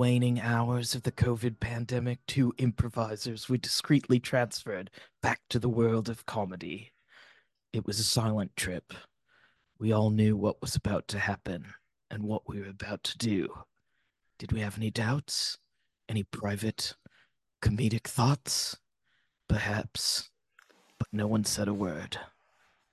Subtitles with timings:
[0.00, 4.90] waning hours of the COVID pandemic, two improvisers were discreetly transferred
[5.20, 6.90] back to the world of comedy.
[7.74, 8.94] It was a silent trip.
[9.78, 11.66] We all knew what was about to happen
[12.10, 13.52] and what we were about to do.
[14.38, 15.58] Did we have any doubts?
[16.08, 16.94] Any private
[17.60, 18.78] comedic thoughts?
[19.48, 20.30] Perhaps.
[20.98, 22.16] But no one said a word.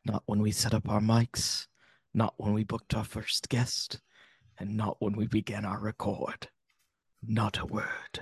[0.04, 1.68] Not when we set up our mics,
[2.14, 4.02] not when we booked our first guest,
[4.60, 6.50] and not when we began our record.
[7.26, 8.22] Not a word.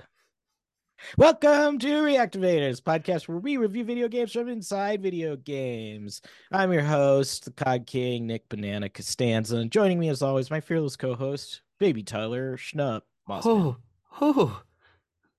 [1.16, 6.20] Welcome to Reactivators, podcast where we review video games from inside video games.
[6.50, 10.60] I'm your host, the COD King, Nick Banana Costanza, and joining me as always, my
[10.60, 13.02] fearless co-host, Baby Tyler Schnupp.
[13.28, 13.42] Mossman.
[13.44, 13.76] Oh,
[14.20, 14.62] oh,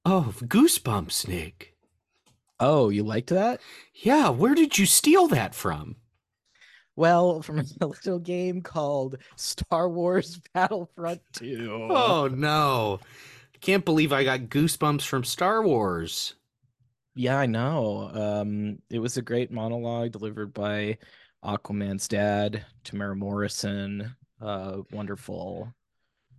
[0.05, 1.75] oh, goosebumps, Nick.
[2.59, 3.59] oh, you liked that?
[3.93, 5.97] Yeah, where did you steal that from?
[6.95, 11.87] Well, from a little game called Star Wars Battlefront 2.
[11.91, 12.99] Oh no.
[13.61, 16.35] Can't believe I got goosebumps from Star Wars.
[17.15, 18.09] Yeah, I know.
[18.13, 20.99] Um, it was a great monologue delivered by
[21.43, 24.15] Aquaman's dad, Temuera Morrison.
[24.39, 25.73] Uh, wonderful,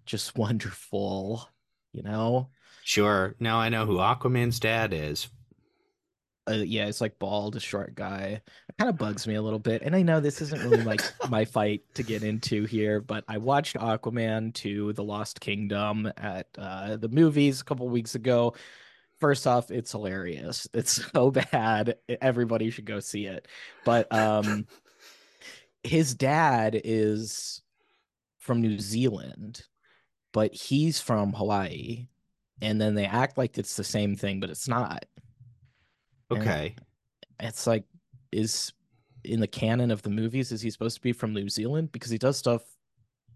[0.07, 1.49] just wonderful.
[1.93, 2.51] You know,
[2.83, 5.29] Sure, now I know who Aquaman's dad is.
[6.49, 8.43] uh, yeah, it's like bald, a short guy.
[8.79, 11.45] Kind of bugs me a little bit, and I know this isn't really like my
[11.45, 16.97] fight to get into here, but I watched Aquaman to The Lost Kingdom at uh,
[16.97, 18.55] the movies a couple weeks ago.
[19.19, 20.69] First off, it's hilarious.
[20.73, 21.97] It's so bad.
[22.21, 23.49] Everybody should go see it.
[23.85, 24.69] But um,
[25.83, 27.63] his dad is
[28.39, 29.61] from New Zealand,
[30.33, 32.07] but he's from Hawaii,
[32.63, 35.05] and then they act like it's the same thing, but it's not
[36.31, 36.77] And- Okay.
[37.41, 37.83] it's like
[38.33, 38.73] is
[39.25, 42.11] in the canon of the movies is he supposed to be from New Zealand because
[42.11, 42.63] he does stuff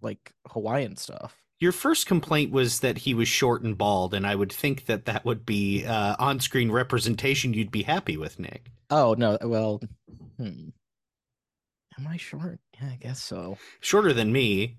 [0.01, 1.37] like Hawaiian stuff.
[1.61, 5.05] Your first complaint was that he was short and bald, and I would think that
[5.05, 8.71] that would be uh, on-screen representation you'd be happy with, Nick.
[8.91, 9.81] Oh no, well,
[10.39, 10.69] hmm.
[11.99, 12.59] Am I short?
[12.81, 13.59] Yeah, I guess so.
[13.81, 14.79] Shorter than me.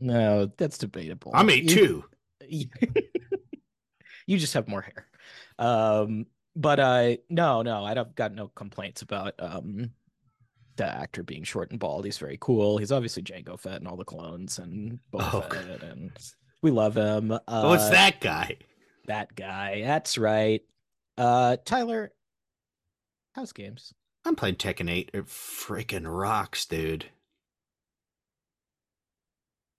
[0.00, 1.30] No, that's debatable.
[1.34, 2.04] I'm eight You- two.
[4.26, 5.06] you just have more hair.
[5.58, 9.90] Um, but uh, no, no, I've got no complaints about um
[10.76, 12.04] the actor being short and bald.
[12.04, 12.78] He's very cool.
[12.78, 16.10] He's obviously Jango Fett and all the clones and Boba Oh, and
[16.62, 17.30] we love him.
[17.32, 18.56] Uh, oh, it's that guy.
[19.06, 19.82] that guy.
[19.82, 20.62] That's right.
[21.16, 22.12] Uh, Tyler,
[23.34, 23.94] how's games?
[24.26, 25.12] I'm playing Tekken 8.
[25.14, 27.06] It freaking rocks, dude.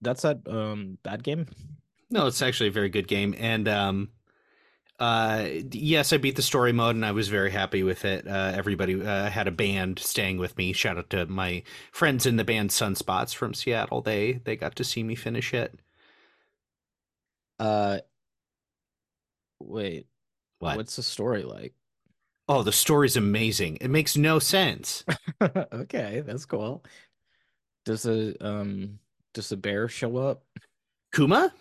[0.02, 1.48] That's that um bad game.
[2.10, 4.10] No, it's actually a very good game, and um,
[5.00, 8.28] uh, yes, I beat the story mode, and I was very happy with it.
[8.28, 10.74] Uh, everybody uh, had a band staying with me.
[10.74, 14.02] Shout out to my friends in the band Sunspots from Seattle.
[14.02, 15.80] They they got to see me finish it.
[17.60, 18.00] Uh,
[19.60, 20.08] wait,
[20.60, 20.76] What?
[20.76, 21.74] what's the story like?
[22.50, 23.78] Oh, the story's amazing.
[23.82, 25.04] It makes no sense.
[25.42, 26.84] okay, that's cool.
[27.86, 29.00] Does a um
[29.34, 30.44] does a bear show up?
[31.12, 31.54] Kuma?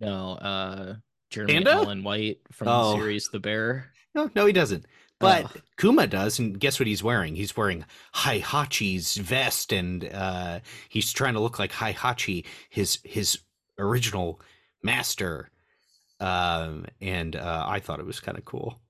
[0.00, 0.96] No, uh
[1.30, 1.70] Jeremy Panda?
[1.72, 2.92] Allen White from Oh.
[2.92, 3.92] the series The Bear.
[4.14, 4.86] No, no, he doesn't.
[5.18, 5.60] But Oh.
[5.76, 7.36] Kuma does, and guess what he's wearing?
[7.36, 13.38] He's wearing Heihachi's vest, and uh, he's trying to look like Heihachi, his his
[13.78, 14.40] original
[14.82, 15.50] master.
[16.20, 18.80] Um, and uh, I thought it was kind of cool.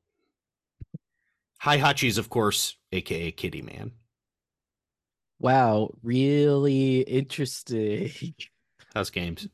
[1.62, 3.92] Heihachi's, of course, aka Kitty Man.
[5.38, 8.10] Wow, really interesting.
[8.94, 9.48] How's games?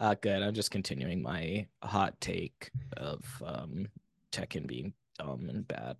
[0.00, 0.42] Uh good.
[0.42, 3.88] I'm just continuing my hot take of um
[4.32, 5.96] Tekken being dumb and bad.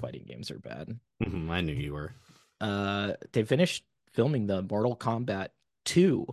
[0.00, 0.98] Fighting games are bad.
[1.22, 2.12] Mhm, I knew you were.
[2.60, 5.48] Uh they finished filming the Mortal Kombat
[5.84, 6.26] 2.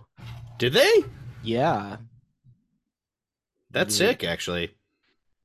[0.59, 1.03] Did they?
[1.43, 1.97] Yeah.
[3.71, 4.75] That's sick, actually.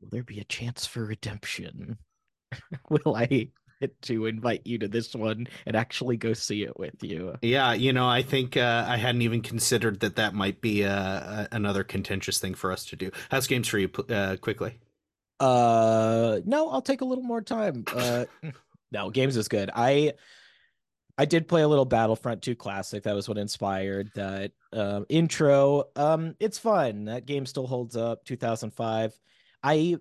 [0.01, 1.99] Will there be a chance for redemption?
[2.91, 3.49] Will I
[4.03, 7.37] to invite you to this one and actually go see it with you?
[7.43, 11.47] Yeah, you know, I think uh, I hadn't even considered that that might be uh,
[11.53, 13.11] another contentious thing for us to do.
[13.31, 14.79] How's games for you, uh, quickly?
[15.43, 17.85] Uh no, I'll take a little more time.
[17.93, 18.27] Uh
[18.93, 19.71] no, games is good.
[19.75, 20.13] I
[21.19, 23.03] I did play a little Battlefront 2 Classic.
[23.03, 25.87] That was what inspired that um intro.
[25.97, 27.07] Um it's fun.
[27.07, 28.25] That game still holds up.
[28.25, 29.19] 2005.
[29.65, 29.97] I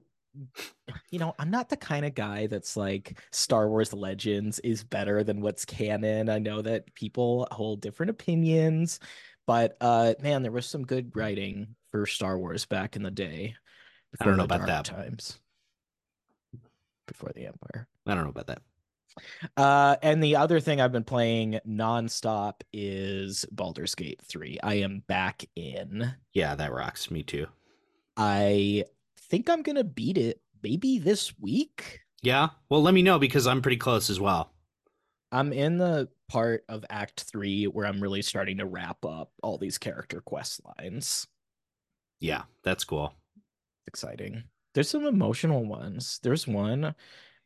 [1.09, 5.23] you know, I'm not the kind of guy that's like Star Wars Legends is better
[5.23, 6.29] than what's canon.
[6.29, 8.99] I know that people hold different opinions,
[9.47, 13.55] but uh man, there was some good writing for Star Wars back in the day.
[14.19, 14.85] I don't know about that.
[14.85, 15.39] Times
[17.07, 17.87] before the Empire.
[18.05, 18.61] I don't know about that.
[19.57, 24.59] Uh, and the other thing I've been playing nonstop is Baldur's Gate 3.
[24.63, 26.13] I am back in.
[26.33, 27.11] Yeah, that rocks.
[27.11, 27.47] Me too.
[28.15, 28.85] I
[29.31, 32.01] think I'm gonna beat it maybe this week.
[32.21, 32.49] Yeah.
[32.69, 34.51] Well, let me know because I'm pretty close as well.
[35.31, 39.57] I'm in the part of Act 3 where I'm really starting to wrap up all
[39.57, 41.25] these character quest lines.
[42.19, 43.15] Yeah, that's cool.
[43.87, 44.43] Exciting.
[44.73, 46.19] There's some emotional ones.
[46.21, 46.93] There's one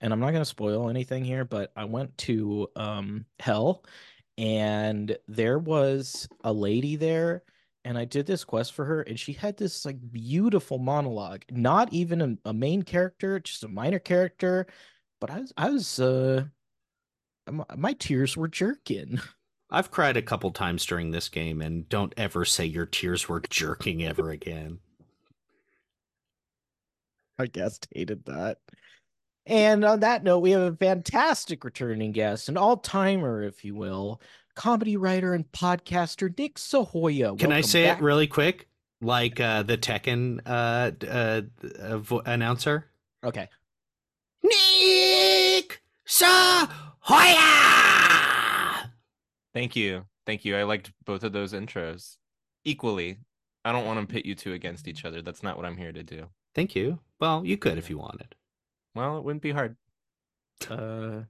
[0.01, 3.85] and I'm not going to spoil anything here, but I went to um, Hell
[4.39, 7.43] and there was a lady there
[7.85, 11.93] and I did this quest for her and she had this like beautiful monologue, not
[11.93, 14.65] even a, a main character, just a minor character,
[15.21, 16.45] but I was I was uh
[17.49, 19.21] my, my tears were jerking.
[19.69, 23.39] I've cried a couple times during this game and don't ever say your tears were
[23.49, 24.79] jerking ever again.
[27.37, 28.57] I guess hated that.
[29.45, 33.75] And on that note, we have a fantastic returning guest, an all timer, if you
[33.75, 34.21] will,
[34.55, 37.37] comedy writer and podcaster Nick Sahoyah.
[37.37, 37.99] Can I say back.
[37.99, 38.67] it really quick?
[39.01, 41.41] Like uh, the Tekken uh, uh,
[41.79, 42.87] uh, vo- announcer?
[43.23, 43.49] Okay.
[44.43, 46.71] Nick Sahoyah!
[49.53, 50.05] Thank you.
[50.25, 50.57] Thank you.
[50.57, 52.17] I liked both of those intros
[52.63, 53.19] equally.
[53.63, 55.21] I don't want to pit you two against each other.
[55.21, 56.27] That's not what I'm here to do.
[56.53, 56.99] Thank you.
[57.19, 58.35] Well, you could if you wanted.
[58.93, 59.75] Well, it wouldn't be hard.
[60.69, 61.21] Uh,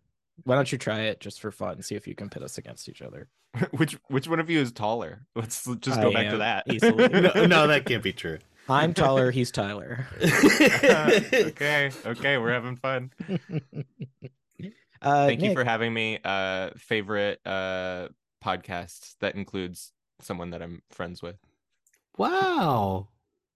[0.43, 1.73] why don't you try it just for fun?
[1.73, 3.29] and See if you can pit us against each other.
[3.71, 5.25] which which one of you is taller?
[5.35, 6.65] Let's just go I back to that.
[6.71, 7.07] easily.
[7.35, 8.39] no, no, that can't be true.
[8.67, 9.31] I'm taller.
[9.37, 10.07] He's Tyler.
[10.21, 13.11] okay, okay, we're having fun.
[15.01, 16.19] Uh, Thank you for having me.
[16.23, 18.07] Uh, favorite uh
[18.43, 21.37] podcast that includes someone that I'm friends with.
[22.17, 23.07] wow.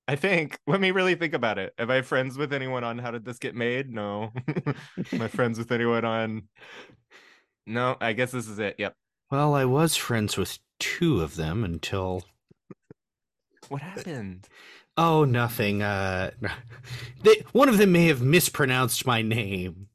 [0.10, 0.58] I think.
[0.68, 1.74] Let me really think about it.
[1.78, 3.94] Am I friends with anyone on How Did This Get Made?
[3.94, 4.32] No.
[5.14, 6.44] Am I friends with anyone on?
[7.68, 7.96] No.
[8.02, 8.76] I guess this is it.
[8.80, 8.96] Yep.
[9.30, 12.24] Well, I was friends with two of them until
[13.68, 14.48] What happened?
[14.98, 15.84] oh, nothing.
[15.84, 16.32] Uh,
[17.24, 19.90] they, one of them may have mispronounced my name.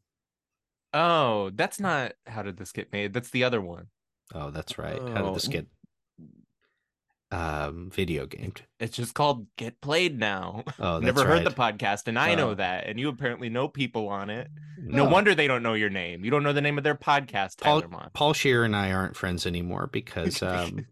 [0.93, 3.13] Oh, that's not How Did This Get Made.
[3.13, 3.89] That's the other one.
[4.33, 5.01] Oh, that's right.
[5.03, 5.51] How did this Oh.
[5.51, 5.67] get
[7.35, 8.63] um video gamed?
[8.79, 10.63] It's just called Get Played now.
[10.79, 11.39] Oh, that's Never right.
[11.39, 12.87] heard the podcast, and I know that.
[12.87, 14.49] And you apparently know people on it.
[14.79, 15.09] No Oh.
[15.09, 16.25] wonder they don't know your name.
[16.25, 19.17] You don't know the name of their podcast, Paul Tyler Paul Scheer and I aren't
[19.17, 20.87] friends anymore because um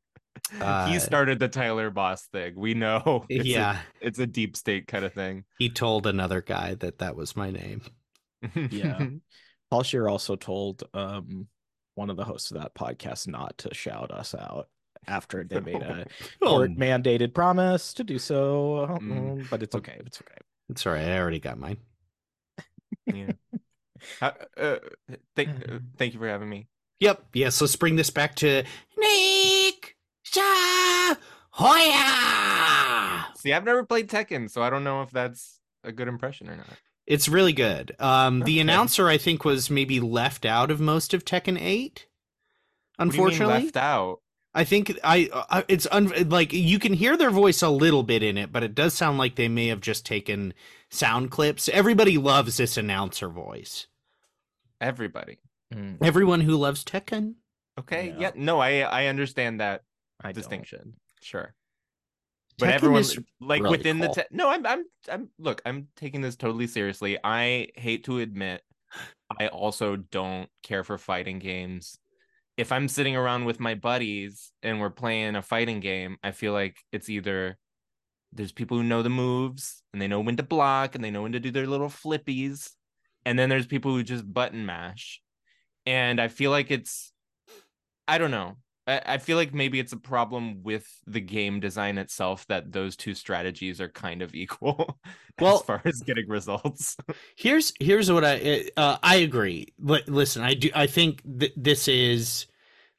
[0.60, 2.54] uh, he started the Tyler Boss thing.
[2.56, 3.24] We know.
[3.30, 5.44] It's a- yeah, it's a deep state kind of thing.
[5.58, 7.82] he told another guy that that was my name.
[8.70, 9.06] Yeah.
[9.70, 11.48] Paul Scheer also told um
[11.94, 14.68] one of the hosts of that podcast not to shout us out
[15.06, 16.06] after they made a
[16.40, 18.86] Oh, court mandated promise to do so.
[18.90, 18.96] Mm.
[19.40, 19.96] Um, But it's okay.
[20.06, 20.38] It's okay.
[20.68, 21.06] it's all right.
[21.06, 21.78] I already got mine.
[23.06, 23.32] yeah.
[24.20, 24.76] How- uh,
[25.36, 26.68] thank, uh, thank you for having me.
[27.00, 27.24] Yep.
[27.34, 27.60] Yes.
[27.60, 28.64] Let's bring this back to
[28.98, 29.96] Nick
[31.50, 33.26] Hoya.
[33.36, 36.56] See, I've never played Tekken, so I don't know if that's a good impression or
[36.56, 36.66] not.
[37.06, 37.94] It's really good.
[37.98, 42.06] Um, the announcer I think was maybe left out of most of Tekken Eight.
[42.96, 44.20] What do you mean Unfortunately, left out.
[44.54, 48.22] I think I, I it's un, like you can hear their voice a little bit
[48.22, 50.52] in it, but it does sound like they may have just taken
[50.90, 51.68] sound clips.
[51.70, 53.86] Everybody loves this announcer voice.
[54.80, 55.38] Everybody.
[55.72, 57.34] Mm, Everyone who loves Tekken.
[57.78, 58.08] Okay.
[58.08, 58.20] Yeah.
[58.20, 58.30] Yeah.
[58.34, 59.84] No, I I understand that
[60.20, 60.34] I don't.
[60.34, 60.94] distinction.
[61.22, 61.54] Sure.
[62.58, 64.12] But Tekken everyone is like really within cool.
[64.12, 67.18] the te- no, I'm I'm I'm look, I'm taking this totally seriously.
[67.24, 68.62] I hate to admit,
[69.40, 71.98] I also don't care for fighting games.
[72.56, 76.52] If I'm sitting around with my buddies and we're playing a fighting game, I feel
[76.52, 77.58] like it's either
[78.32, 81.22] there's people who know the moves and they know when to block and they know
[81.22, 82.70] when to do their little flippies,
[83.24, 85.20] and then there's people who just button mash.
[85.86, 87.12] And I feel like it's
[88.06, 88.56] I don't know.
[88.86, 93.14] I, feel like maybe it's a problem with the game design itself that those two
[93.14, 94.98] strategies are kind of equal
[95.40, 96.96] Well- as far as getting results.
[97.36, 99.72] Here's here's what I uh, I agree.
[99.78, 102.46] Li- listen, I do I think th- this is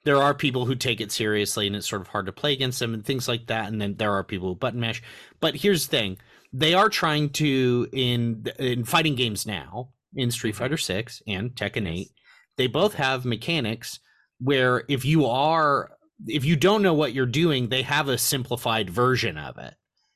[0.06, 2.80] there are people who take it seriously and it's sort of hard to play against
[2.80, 5.02] them and things like that and then there are people who button mash.
[5.40, 6.18] But here's the thing.
[6.52, 10.60] They are trying to in in fighting games now in Street Mhm.
[10.60, 12.10] Fighter 6 and Tekken 8,
[12.58, 14.00] they both have mechanics
[14.40, 15.92] where if you are
[16.28, 19.76] if you don't know what you're doing, they have a simplified version of it.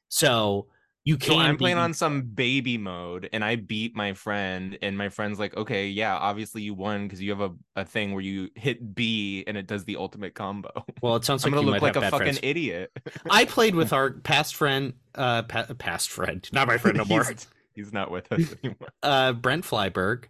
[0.10, 0.68] So
[1.08, 4.98] you can so I'm playing on some baby mode and I beat my friend and
[4.98, 8.22] my friend's like, okay, yeah, obviously you won because you have a, a thing where
[8.22, 10.86] you hit B and it does the ultimate combo.
[11.02, 12.40] Well, it sounds like I'm gonna look like a fucking friends.
[12.44, 12.92] idiot.
[13.30, 17.24] I played with our past friend, uh, pa- past friend, not my friend no more,
[17.24, 18.90] he's, he's not with us anymore.
[19.02, 20.26] uh, Brent Flyberg,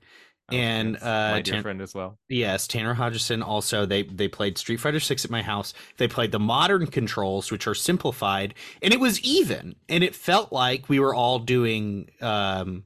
[0.49, 2.17] And, uh, my dear Tan- friend as well.
[2.29, 5.73] Yes, Tanner Hodgson also they they played Street Fighter 6 at my house.
[5.97, 10.53] They played the modern controls which are simplified and it was even and it felt
[10.53, 12.85] like we were all doing um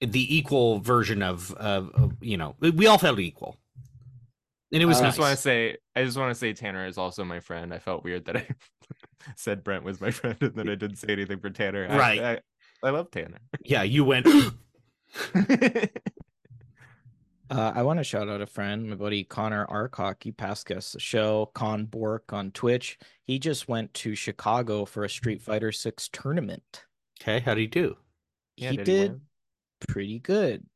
[0.00, 3.56] the equal version of of, of you know, we all felt equal.
[4.70, 5.08] And it was I nice.
[5.12, 7.72] just want to say, I just want to say, Tanner is also my friend.
[7.72, 8.46] I felt weird that I
[9.34, 11.86] said Brent was my friend and that I didn't say anything for Tanner.
[11.88, 12.20] I- Right.
[12.22, 13.38] I, I, love Tanner.
[13.64, 14.26] yeah, you went
[17.50, 20.22] Uh, I want to shout out a friend, my buddy Connor Arcock.
[20.22, 22.98] He passed us the show, Con Bork on Twitch.
[23.24, 26.84] He just went to Chicago for a Street Fighter Six tournament.
[27.22, 27.96] Okay, how do you do?
[28.56, 29.20] Yeah, he did did win?
[29.88, 30.66] pretty good.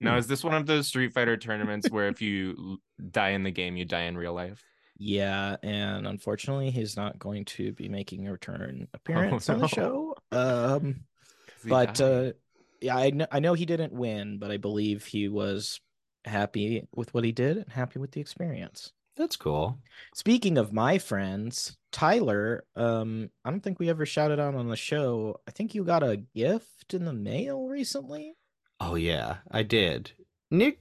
[0.00, 0.18] Now, Hmm.
[0.18, 3.76] is this one of those Street Fighter tournaments where if you die in the game,
[3.76, 4.62] you die in real life?
[4.98, 9.62] Yeah, and unfortunately, he's not going to be making a return appearance on no.
[9.62, 10.14] the show.
[10.30, 11.04] Um,
[11.48, 12.28] 'Cause he but died.
[12.28, 12.32] uh,
[12.80, 15.80] yeah, I know I know he didn't win, but I believe he was
[16.24, 18.92] happy with what he did and happy with the experience.
[19.16, 19.78] That's cool.
[20.14, 24.76] Speaking of my friends, Tyler, um, I don't think we ever shouted out on the
[24.76, 25.40] show.
[25.48, 28.34] I think you got a gift in the mail recently.
[28.80, 30.12] Oh yeah, I did.
[30.50, 30.80] Nick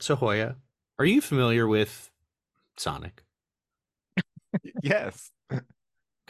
[0.00, 0.56] Sahoyah,
[0.98, 2.10] are you familiar with
[2.76, 3.22] Sonic?
[4.82, 5.62] yes, Okay.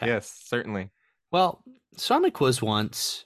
[0.03, 0.91] yes, certainly.
[1.31, 1.63] Well,
[1.97, 3.25] Sonic was once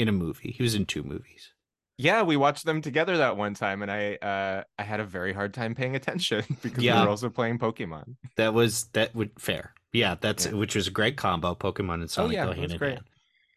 [0.00, 0.52] in a movie.
[0.56, 1.52] He was in two movies.
[1.98, 5.32] Yeah, we watched them together that one time, and I uh I had a very
[5.34, 6.98] hard time paying attention because Yeah.
[7.00, 8.16] we were also playing Pokemon.
[8.36, 9.74] That was that would fair.
[9.92, 10.52] Yeah, that's Yeah.
[10.52, 11.54] which was a great combo.
[11.54, 12.94] Pokemon and Sonic yeah, go hand in great.
[12.94, 13.04] hand.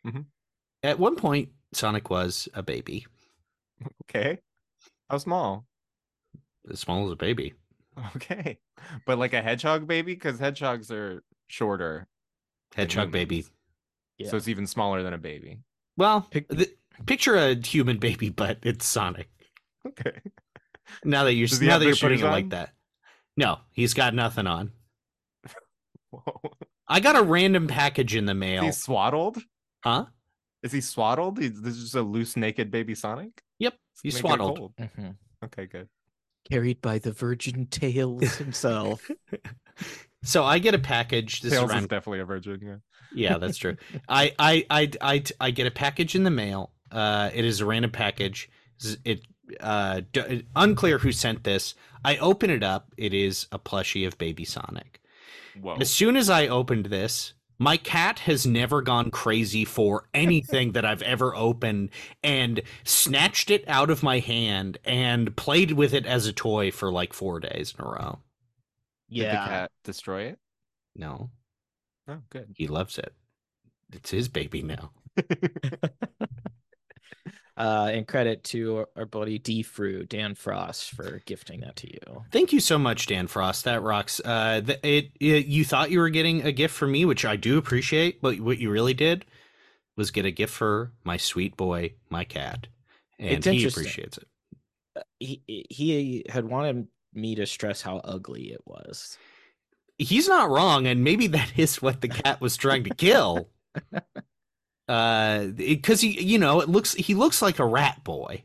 [0.06, 0.26] Mhm.
[0.84, 3.06] At one point, Sonic was a baby,
[4.10, 4.40] Okay,
[5.10, 5.66] how small?
[6.70, 7.54] as small as a baby.
[8.16, 8.58] Okay,
[9.06, 12.08] but like a hedgehog baby, because hedgehogs are shorter,
[12.76, 13.46] Hedgehog baby.
[14.18, 14.30] Yeah.
[14.30, 15.60] so it's even smaller than a baby.
[15.98, 16.70] Well, Pic- the,
[17.06, 19.30] picture a human baby, but it's Sonic.
[19.86, 20.22] Okay,
[21.04, 22.32] Now that you're now that you're putting it on?
[22.32, 22.72] like that.
[23.36, 24.72] No, he's got nothing on.
[26.12, 26.22] Whoa.
[26.88, 28.64] I got a random package in the mail.
[28.64, 29.38] he swaddled?
[29.84, 30.06] Huh?
[30.62, 31.40] Is he swaddled?
[31.40, 33.42] He's, this is just a loose, naked baby Sonic.
[33.60, 34.58] Yep, It's he's swaddled.
[34.58, 34.74] cold.
[34.80, 35.16] Mhm.
[35.46, 35.90] Okay, good.
[36.50, 39.10] Carried by the Virgin Tails himself.
[40.24, 41.42] So I get a package.
[41.42, 42.82] This Tails is is definitely a virgin.
[43.14, 43.32] Yeah.
[43.32, 43.78] Yeah, that's true.
[44.10, 46.72] I, I, I, I, I get a package in the mail.
[46.92, 48.50] Uh, it is a random package.
[48.82, 49.22] Z- It,
[49.60, 51.76] uh, d- unclear who sent this.
[52.04, 52.92] I open it up.
[52.98, 55.00] It is a plushie of Baby Sonic.
[55.60, 55.78] Whoa.
[55.80, 60.86] As soon as I opened this, my cat has never gone crazy for anything that
[60.86, 61.92] I've ever opened
[62.24, 66.92] and snatched it out of my hand and played with it as a toy for
[66.92, 68.20] like four days in a row.
[69.16, 69.46] Did the yeah.
[69.48, 70.40] cat destroy it?
[70.96, 71.30] No,
[72.08, 72.54] Oh, good.
[72.56, 73.14] he loves it.
[73.92, 74.92] It's his baby now.
[77.56, 81.88] Uh, and credit to our, our buddy D Fru, Dan Frost, for gifting that to
[81.88, 82.24] you.
[82.32, 83.66] Thank you so much, Dan Frost.
[83.66, 84.20] That rocks.
[84.26, 87.36] Uh, th- it, it you thought you were getting a gift from me, which I
[87.36, 89.26] do appreciate, but what you really did
[89.96, 92.66] was get a gift for my sweet boy, my cat,
[93.20, 93.82] and It's he interesting.
[93.84, 94.28] appreciates it.
[95.20, 99.16] He he had wanted me to stress how ugly it was.
[99.98, 103.50] He's not wrong, and maybe that is what the cat was trying to kill.
[104.90, 108.44] Uh, because he, you know, it looks he looks like a rat boy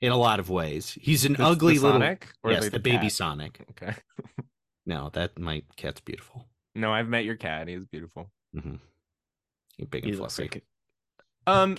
[0.00, 0.96] in a lot of ways.
[1.00, 2.28] He's an The- the ugly little Sonic?
[2.42, 3.10] Or yes, the the baby?
[3.10, 3.60] Sonic.
[3.70, 3.94] Okay.
[4.86, 6.46] No, that my cat's beautiful.
[6.74, 7.68] No, I've met your cat.
[7.68, 8.30] He's beautiful.
[8.54, 8.76] hmm
[9.76, 10.50] He's big and looks fluffy.
[10.54, 10.64] like
[11.46, 11.76] Um,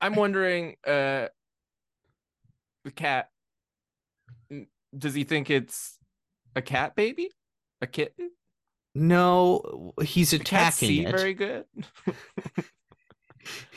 [0.00, 1.28] I'm wondering, uh,
[2.86, 3.28] the cat.
[4.96, 5.98] Does he think it's
[6.56, 7.28] a cat baby,
[7.80, 8.30] a kitten?
[8.94, 11.10] No, he's attacking see it.
[11.16, 11.64] very good.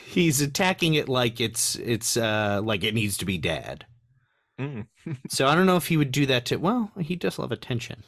[0.06, 3.86] He's attacking it like it's it's uh like it needs to be dead.
[4.60, 4.88] Mm.
[5.30, 6.58] So I don't know if he would do that to.
[6.58, 8.04] Well, he does love attention.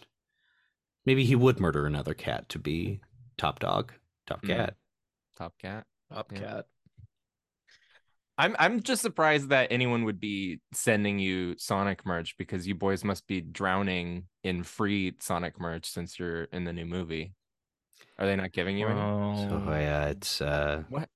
[1.05, 2.99] Maybe he would murder another cat to be
[3.37, 3.93] top dog,
[4.27, 4.47] top Mm.
[4.47, 4.75] cat.
[5.37, 5.85] Top cat.
[6.11, 6.39] top Yeah.
[6.39, 6.65] cat.
[8.37, 13.03] I'm I'm just surprised that anyone would be sending you Sonic merch because you boys
[13.03, 17.33] must be drowning in free Sonic merch since you're in the new movie.
[18.17, 18.99] Are they not giving you any?
[18.99, 21.09] So Oh, yeah, it's uh What?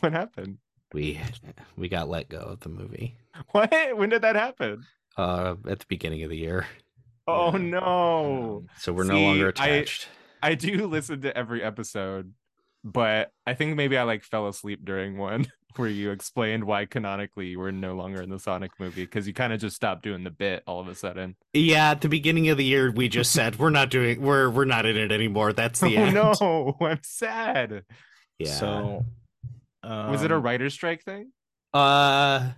[0.00, 0.58] What happened?
[0.92, 1.20] we
[1.76, 3.16] we got let go of the movie
[3.52, 3.72] What?
[3.96, 4.84] When did that happen?
[5.16, 6.66] uh at the beginning of the year.
[7.26, 7.58] Oh Yeah.
[7.58, 8.64] no.
[8.78, 10.08] So we're no See, longer I- attached.
[10.42, 12.32] I do listen to every episode,
[12.84, 15.46] but I think maybe I like fell asleep during one
[15.76, 19.32] where you explained why canonically you were no longer in the Sonic movie because you
[19.34, 21.36] kind of just stopped doing the bit all of a sudden.
[21.52, 24.64] Yeah, at the beginning of the year we just said we're not doing we're we're
[24.64, 25.52] not in it anymore.
[25.52, 26.14] That's the oh end.
[26.14, 27.84] no, I'm sad.
[28.38, 28.52] Yeah.
[28.54, 29.04] So
[29.84, 31.32] Was it a um, writer's strike thing?
[31.72, 32.50] Uh,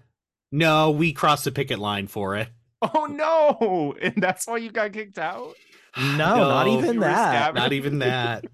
[0.51, 2.49] No, we crossed the picket line for it.
[2.81, 3.95] Oh no!
[4.01, 5.55] And that's why you got kicked out.
[5.97, 7.55] No, not even that.
[7.55, 8.47] Not even that.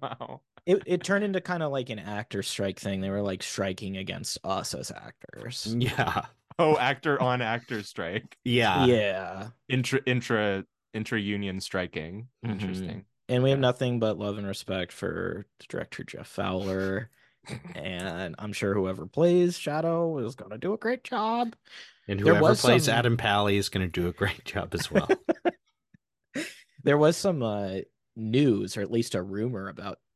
[0.00, 0.40] wow.
[0.68, 3.00] It it turned into kind of like an actor strike thing.
[3.00, 5.74] They were like striking against us as actors.
[5.78, 6.22] Yeah.
[6.60, 8.36] Oh, actor on actor strike.
[8.44, 8.84] Yeah.
[8.86, 9.48] yeah.
[9.68, 12.26] Intra intra intra union striking.
[12.44, 12.50] Mhm.
[12.50, 13.04] Interesting.
[13.28, 13.68] And we have Yeah.
[13.68, 17.10] nothing but love and respect for director Jeff Fowler.
[17.76, 21.54] and I'm sure whoever plays Shadow is going to do a great job.
[22.08, 25.08] And whoever plays some- Adam Pally is going to do a great job as well.
[26.84, 27.78] There was some uh,
[28.16, 30.07] news, or at least a rumor about shi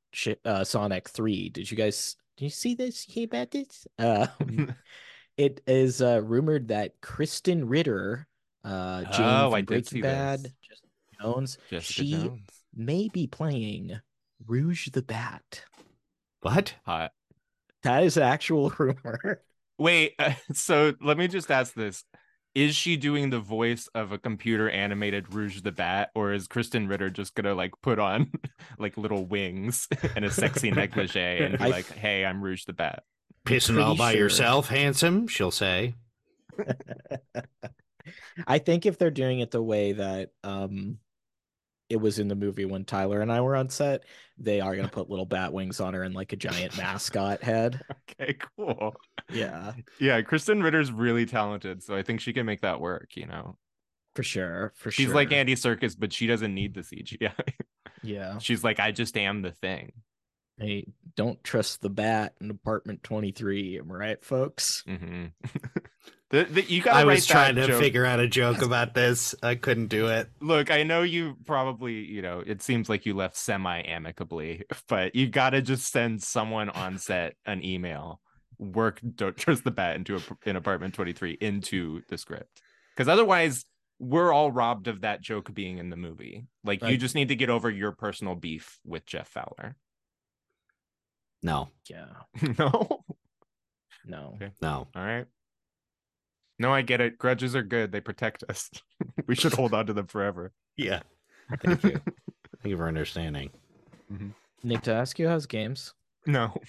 [0.45, 1.49] uh, Sonic 3.
[1.51, 3.03] Did you guys did you see this?
[3.03, 3.87] Hear about this?
[3.99, 4.75] Um,
[5.37, 8.27] it is uh, rumored that Krysten Ritter,
[8.65, 10.53] uh, Jane Oh, from I did Breaking see Bad, this.
[10.63, 10.89] Jessica
[11.21, 12.41] Jones, Jessica she Jones.
[12.75, 14.01] may be playing
[14.47, 15.65] Rouge the Bat.
[16.41, 16.75] what?
[16.87, 17.13] Hot.
[17.83, 19.43] That is an actual rumor.
[19.79, 22.05] Wait, uh, so let me just ask this.
[22.55, 26.89] Is she doing the voice of a computer animated Rouge the Bat, or is Krysten
[26.89, 28.31] Ritter just gonna like put on
[28.79, 32.73] like little wings and a sexy negligee and be I- like, hey, I'm Rouge the
[32.75, 33.05] Bat?
[33.47, 34.21] Pissing all by sure.
[34.21, 35.95] yourself, handsome, she'll say.
[38.47, 40.99] I think if they're doing it the way that um
[41.93, 44.05] it was in the movie when Tyler and I were on set,
[44.39, 47.81] they are gonna put little bat wings on her and like a giant mascot head.
[48.21, 48.95] Okay, cool.
[49.33, 53.27] Yeah, Yeah, Krysten Ritter's really talented, so I think she can make that work, you
[53.27, 53.57] know.
[54.15, 54.73] for sure.
[54.77, 55.15] For She's sure.
[55.15, 57.33] like Andy Serkis, but she doesn't need the CGI.
[58.03, 58.39] Yeah.
[58.41, 59.93] She's like, I just am the thing.
[60.59, 63.79] Hey, don't trust the bat in apartment 23.
[63.79, 64.83] Am I right, folks?
[64.87, 65.27] hmm
[66.33, 67.79] the, the, you gotta I was trying to joke.
[67.81, 69.35] figure out a joke about this.
[69.43, 70.29] I couldn't do it.
[70.41, 75.15] Look, I know you probably, you know, it seems like you left semi amicably, but
[75.15, 78.21] you got to just send someone on set an email.
[78.59, 82.63] Work don't trust the bat into a, in apartment 23 into the script.
[82.97, 83.65] Because otherwise,
[83.99, 86.47] we're all robbed of that joke being in the movie.
[86.65, 89.77] Like, you just need to get over your personal beef with Jeff Fowler.
[91.43, 92.07] No, Yeah.
[92.59, 93.05] no?
[94.07, 94.33] No.
[94.37, 94.51] Okay.
[94.61, 94.89] no.
[94.95, 95.27] All right.
[96.59, 97.19] No, I get it.
[97.19, 97.93] Grudges are good.
[97.93, 98.71] They protect us.
[99.27, 100.53] we should hold on to them forever.
[100.77, 101.01] Yeah.
[101.63, 101.91] Thank you.
[102.63, 103.51] Thank you for understanding.
[104.63, 105.95] Nick, to ask you how's games?
[106.27, 106.55] No.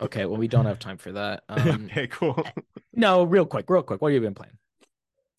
[0.00, 1.44] Okay, well we don't have time for that.
[1.48, 2.42] Um okay, cool.
[2.94, 4.02] no, real quick, real quick.
[4.02, 4.58] What have you been playing?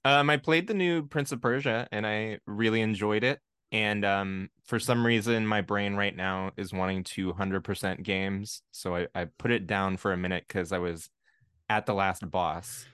[0.03, 3.39] Um, I played the new Prince of Persia and I really enjoyed it.
[3.71, 8.61] And um, for some reason, my brain right now is wanting to 100% games.
[8.71, 11.09] So I, I put it down for a minute because I was
[11.69, 12.85] at the last boss.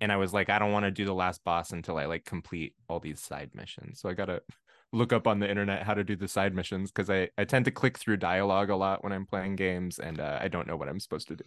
[0.00, 2.24] And I was like, I don't want to do the last boss until I like
[2.24, 4.00] complete all these side missions.
[4.00, 4.42] So I got to
[4.92, 7.64] look up on the internet how to do the side missions because I, I tend
[7.66, 10.76] to click through dialogue a lot when I'm playing games and uh, I don't know
[10.76, 11.44] what I'm supposed to do.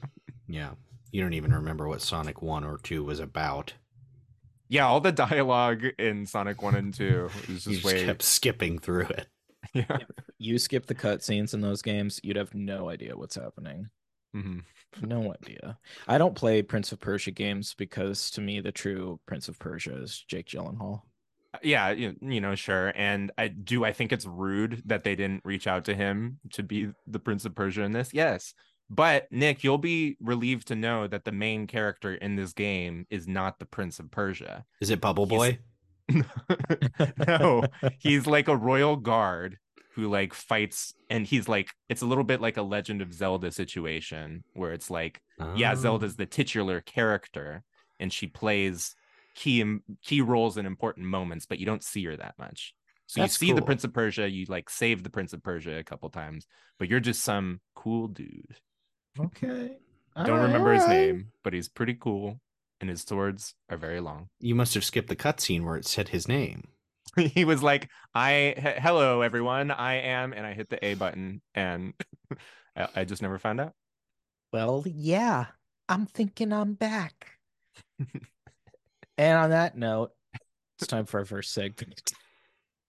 [0.48, 0.72] Yeah.
[1.12, 3.74] You don't even remember what Sonic 1 or 2 was about.
[4.70, 8.06] Yeah, all the dialogue in Sonic 1 and 2 is You just just way.
[8.06, 9.28] kept skipping through it.
[9.74, 10.00] Yeah.
[10.38, 13.90] You skip the cutscenes in those games, you'd have no idea what's happening.
[14.34, 14.60] Hmm
[15.02, 15.78] No idea.
[16.08, 19.96] I don't play Prince of Persia games because to me the true Prince of Persia
[20.02, 21.02] is Jake Gyllenhaal.
[21.64, 25.42] yeah you, you know sure and i do i think it's rude that they didn't
[25.44, 28.54] reach out to him to be the prince of persia in this yes
[28.90, 33.28] but nick you'll be relieved to know that the main character in this game is
[33.28, 35.58] not the prince of persia Is it Bubble He's-
[36.08, 36.24] Boy?
[37.28, 37.64] no
[38.00, 39.58] he's like a royal guard
[39.96, 43.52] who like fights and he's like it's a little bit like a legend of zelda
[43.52, 45.22] situation where it's like
[45.56, 45.76] yeah Oh.
[45.76, 47.64] zelda's the titular character
[48.00, 48.96] and she plays
[49.36, 49.64] key
[50.04, 52.74] key roles in important moments but you don't see her that much
[53.08, 55.78] so That's you see the prince of persia you like save the prince of persia
[55.78, 56.48] a couple times
[56.80, 58.56] but you're just some cool dude
[59.20, 59.78] Okay.
[60.26, 62.40] don't remember his name but he's pretty cool
[62.80, 66.10] and his swords are very long You must have skipped the cutscene where it said
[66.10, 66.70] his name.
[67.34, 71.42] he was like i he- hello everyone i am and i hit the a button
[71.56, 71.94] and
[72.76, 73.74] I, I just never found out
[74.54, 75.46] Well, yeah.
[75.90, 77.32] I'm thinking I'm back.
[79.18, 80.12] and on that note,
[80.78, 82.14] it's time for our first segment.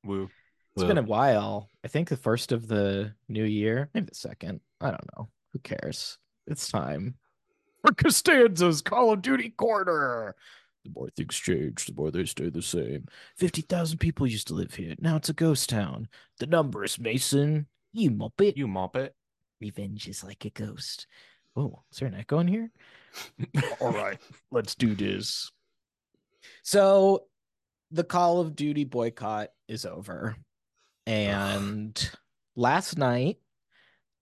[0.05, 0.31] woo
[0.77, 1.69] It's been a while.
[1.85, 4.61] I think the first of the new year, maybe the second.
[4.81, 5.31] I don't know.
[5.53, 6.19] Who cares?
[6.47, 7.17] It's time
[7.85, 10.37] for Costanza's Call of Duty Corner.
[10.85, 13.07] The more things change, the more they stay the same.
[13.37, 14.95] 50,000 people used to live here.
[14.99, 16.09] Now it's a ghost town.
[16.39, 17.67] The numbers, Mason.
[17.93, 18.57] You muppet.
[18.57, 19.15] you mop it
[19.61, 21.07] Revenge is like a ghost.
[21.55, 22.71] Oh, is there an echo in here?
[23.81, 24.19] All right,
[24.51, 25.51] let's do this.
[26.65, 27.27] So,
[27.91, 30.35] the Call of Duty boycott is over.
[31.07, 32.11] And
[32.57, 33.39] last night,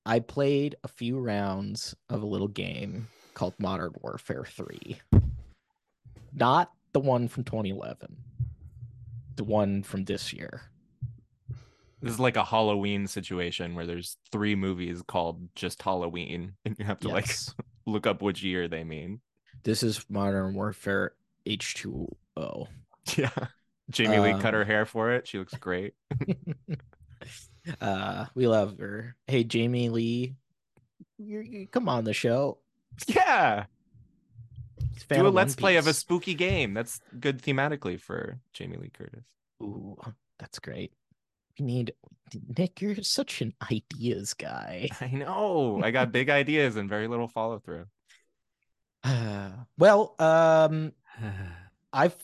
[0.05, 4.99] I played a few rounds of a little game called Modern Warfare 3.
[6.33, 8.17] Not the one from 2011.
[9.37, 10.63] The one from this year.
[12.03, 16.85] This is like a Halloween situation where there's three movies called just Halloween, and you
[16.85, 17.29] have to like
[17.87, 19.21] look up which year they mean.
[19.65, 21.13] this is Modern Warfare
[21.47, 22.67] H2O.
[23.17, 23.31] Yeah.
[23.91, 25.27] Jamie Lee cut her Um, hair for it.
[25.27, 25.95] She looks great.
[27.81, 29.17] uh, we love her.
[29.27, 30.37] Hey, Jamie Lee,
[31.19, 32.59] you come on the show.
[33.09, 33.65] Yeah.
[35.09, 36.75] Do a let's play of a spooky game.
[36.75, 39.25] That's good thematically for Jamie Lee Curtis.
[39.63, 39.97] Ooh,
[40.39, 40.93] that's great.
[41.59, 41.93] We need
[42.57, 42.81] Nick.
[42.81, 44.89] You're such an ideas guy.
[45.01, 45.81] I know.
[45.83, 47.87] I got big ideas and very little follow through.
[49.79, 50.93] well, um,
[51.93, 52.17] I've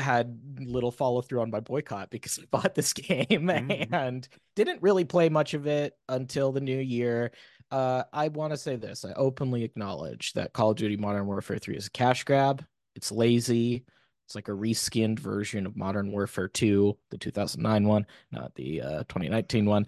[0.00, 3.92] had little follow through on my boycott because I bought this game Mm.
[3.92, 7.32] and didn't really play much of it until the new year.
[7.70, 11.58] Uh, I want to say this: I openly acknowledge that Call of Duty Modern Warfare
[11.58, 12.64] 3 is a cash grab.
[12.94, 13.84] It's lazy.
[14.26, 18.98] It's like a reskinned version of Modern Warfare 2, the 2009 one, not the uh,
[19.04, 19.86] 2019 one.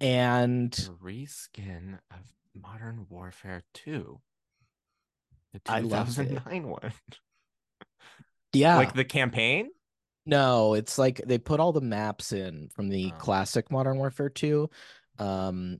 [0.00, 2.18] And The reskin of
[2.60, 4.20] Modern Warfare 2.
[5.52, 6.92] The I 2009 one.
[8.52, 9.70] yeah, Like the campaign?
[10.24, 13.18] No, it's like they put all the maps in from the Oh.
[13.18, 14.68] classic Modern Warfare 2.
[15.18, 15.78] Um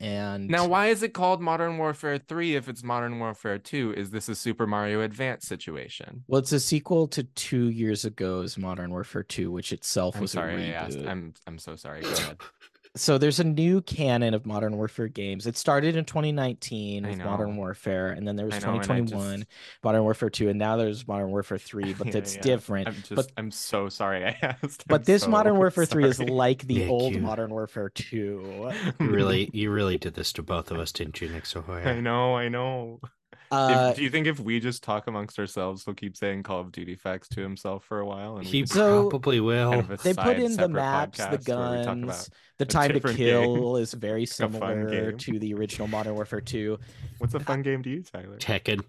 [0.00, 3.94] and Now, why is it called Modern Warfare 3 if it's Modern Warfare 2?
[3.96, 6.24] Is this a Super Mario Advance situation?
[6.28, 10.18] well, it's a sequel to two years ago's Modern Warfare 2, which itself was.
[10.18, 10.98] I'm was sorry a I asked.
[10.98, 12.02] I'm I'm so sorry.
[12.02, 12.38] Go ahead.
[12.96, 15.46] So there's a new canon of Modern Warfare games.
[15.46, 17.56] It started in 2019 with Modern.
[17.56, 19.46] Warfare, and then there was know, 2021 just-
[19.84, 22.42] Modern Warfare 2, and now there's Modern Warfare 3, but Yeah, that's yeah.
[22.42, 22.88] different.
[22.88, 24.82] I'm just but I'm so sorry I asked.
[24.82, 27.90] I'm but this so Modern Warfare 3 is like the Nick, old you- Modern Warfare
[27.90, 28.72] 2.
[29.00, 32.48] Really, you really did this to both of us, didn't you, Nick I know, I
[32.48, 33.00] know.
[33.46, 36.60] If- Uh, do you think if we just talk amongst ourselves, he'll keep saying Call
[36.60, 38.36] of Duty facts to himself for a while?
[38.38, 39.70] And He probably will.
[39.70, 42.88] kind of they put in the maps, the podcast where we talk guns, the time
[42.88, 46.78] to different kill is very similar to the original Modern Warfare 2.
[47.18, 48.36] what's a fun game to you, Tyler?
[48.38, 48.82] Tekken.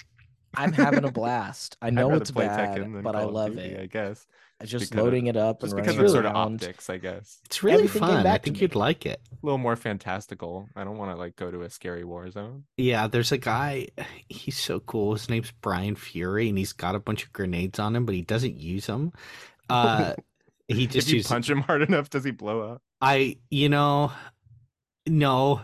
[0.56, 1.78] I'm having a blast.
[1.82, 3.80] I know it's play bad, but I Call of love Duty, it.
[3.82, 4.26] I guess
[4.66, 6.56] Just because of- loading it up just and because running of sort of around.
[6.64, 7.40] optics, I guess.
[7.46, 8.18] It's really Everything fun.
[8.18, 9.22] I back think you'd like it.
[9.32, 10.68] A little more fantastical.
[10.76, 12.64] I don't want to like go to a scary war zone.
[12.76, 13.90] Yeah, there's a guy.
[14.30, 15.14] He's so cool.
[15.14, 18.24] His name's Bryan Fury, and he's got a bunch of grenades on him, but he
[18.24, 19.14] doesn't use them.
[19.70, 20.14] Uh,
[20.68, 21.30] he just if you uses.
[21.32, 22.82] punch him hard enough, does he blow up?
[23.00, 24.12] I, you know,
[25.06, 25.62] no.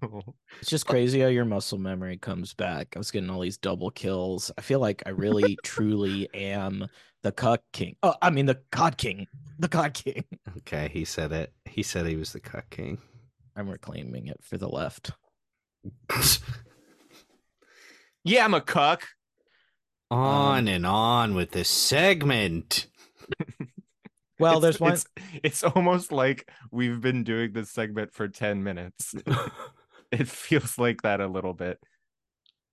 [0.60, 2.88] It's just crazy how your muscle memory comes back.
[2.94, 4.50] I was getting all these double kills.
[4.58, 6.86] I feel like I really, truly am
[7.22, 7.96] the cuck king.
[8.02, 9.26] Oh, I mean the cod king.
[9.58, 10.24] The cod king.
[10.58, 11.52] Okay, he said it.
[11.64, 12.98] He said he was the cuck king.
[13.56, 15.10] I'm reclaiming it for the left.
[18.24, 19.06] yeah, I'm a cuck.
[20.10, 22.86] on um, and on with this segment.
[24.40, 24.92] Well, It's- there's one.
[24.92, 25.04] It's,
[25.42, 29.12] it's almost like we've been doing this segment for 10 minutes.
[30.12, 31.82] it feels like that a little bit.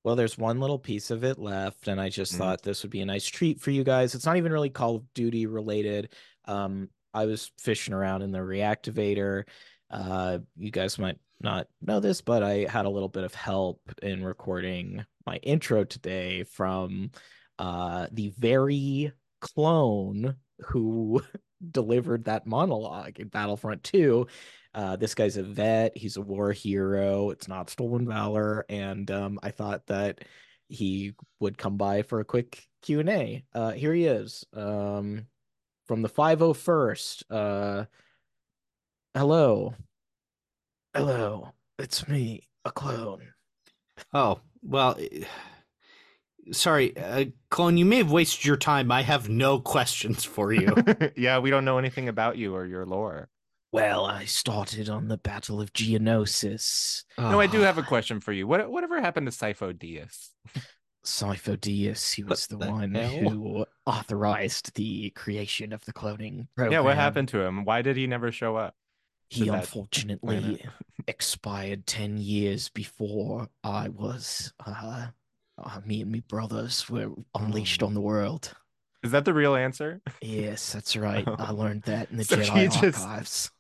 [0.04, 2.38] Well, there's one little piece of it left, and I just Mhm.
[2.38, 4.14] thought this would be a nice treat for you guys.
[4.14, 6.14] It's not even really Call of Duty related.
[6.46, 9.46] Um, I was fishing around in the reactivator.
[9.90, 13.82] Uh, you guys might not know this, but I had a little bit of help
[14.02, 17.12] in recording my intro today from
[17.58, 21.22] uh the very clone who
[21.72, 24.28] delivered that monologue in Battlefront 2.
[24.76, 25.98] Uh, this guy's a vet.
[25.98, 27.30] He's a war hero.
[27.30, 30.26] It's not stolen valor, and um, I thought that
[30.68, 33.46] he would come by for a quick Q and A.
[33.54, 35.28] Uh, here he is, um,
[35.88, 37.24] from the five oh first.
[37.32, 37.86] Uh,
[39.14, 39.76] hello,
[40.94, 43.30] hello, it's me, a clone.
[44.14, 45.00] Oh, well,
[46.52, 48.92] sorry, uh, Clone, you may have wasted your time.
[48.92, 50.76] I have no questions for you.
[51.16, 53.30] yeah, we don't know anything about you or your lore.
[53.76, 57.04] Well, I started on the Battle of Geonosis.
[57.18, 58.48] No, I do Oh, have a question for you.
[58.48, 60.30] What whatever happened to Sipho Diaz?
[61.06, 63.30] Sifo he was the, the one hell?
[63.30, 66.72] who authorized the creation of the cloning program.
[66.72, 67.66] Yeah, what happened to him?
[67.66, 68.76] Why did he never show up?
[69.30, 70.64] He unfortunately
[71.10, 75.08] expired 10 years before I was, uh,
[75.62, 77.88] uh, me and me brothers were unleashed Oh.
[77.88, 78.54] on the world.
[79.04, 80.02] Is that the real answer?
[80.22, 81.28] Yes, that's right.
[81.28, 83.52] I learned that in the So Jedi archives.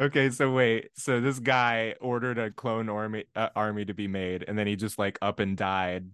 [0.00, 0.90] Okay, so wait.
[0.94, 4.76] So this guy ordered a clone army uh, army to be made, and then he
[4.76, 6.10] just like up and died,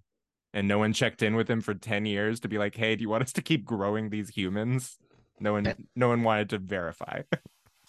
[0.53, 3.03] and no one checked in with him for ten years to be like, "Hey, do
[3.03, 4.99] you want us to keep growing these humans?"
[5.39, 7.23] No one, That- no one wanted to verify.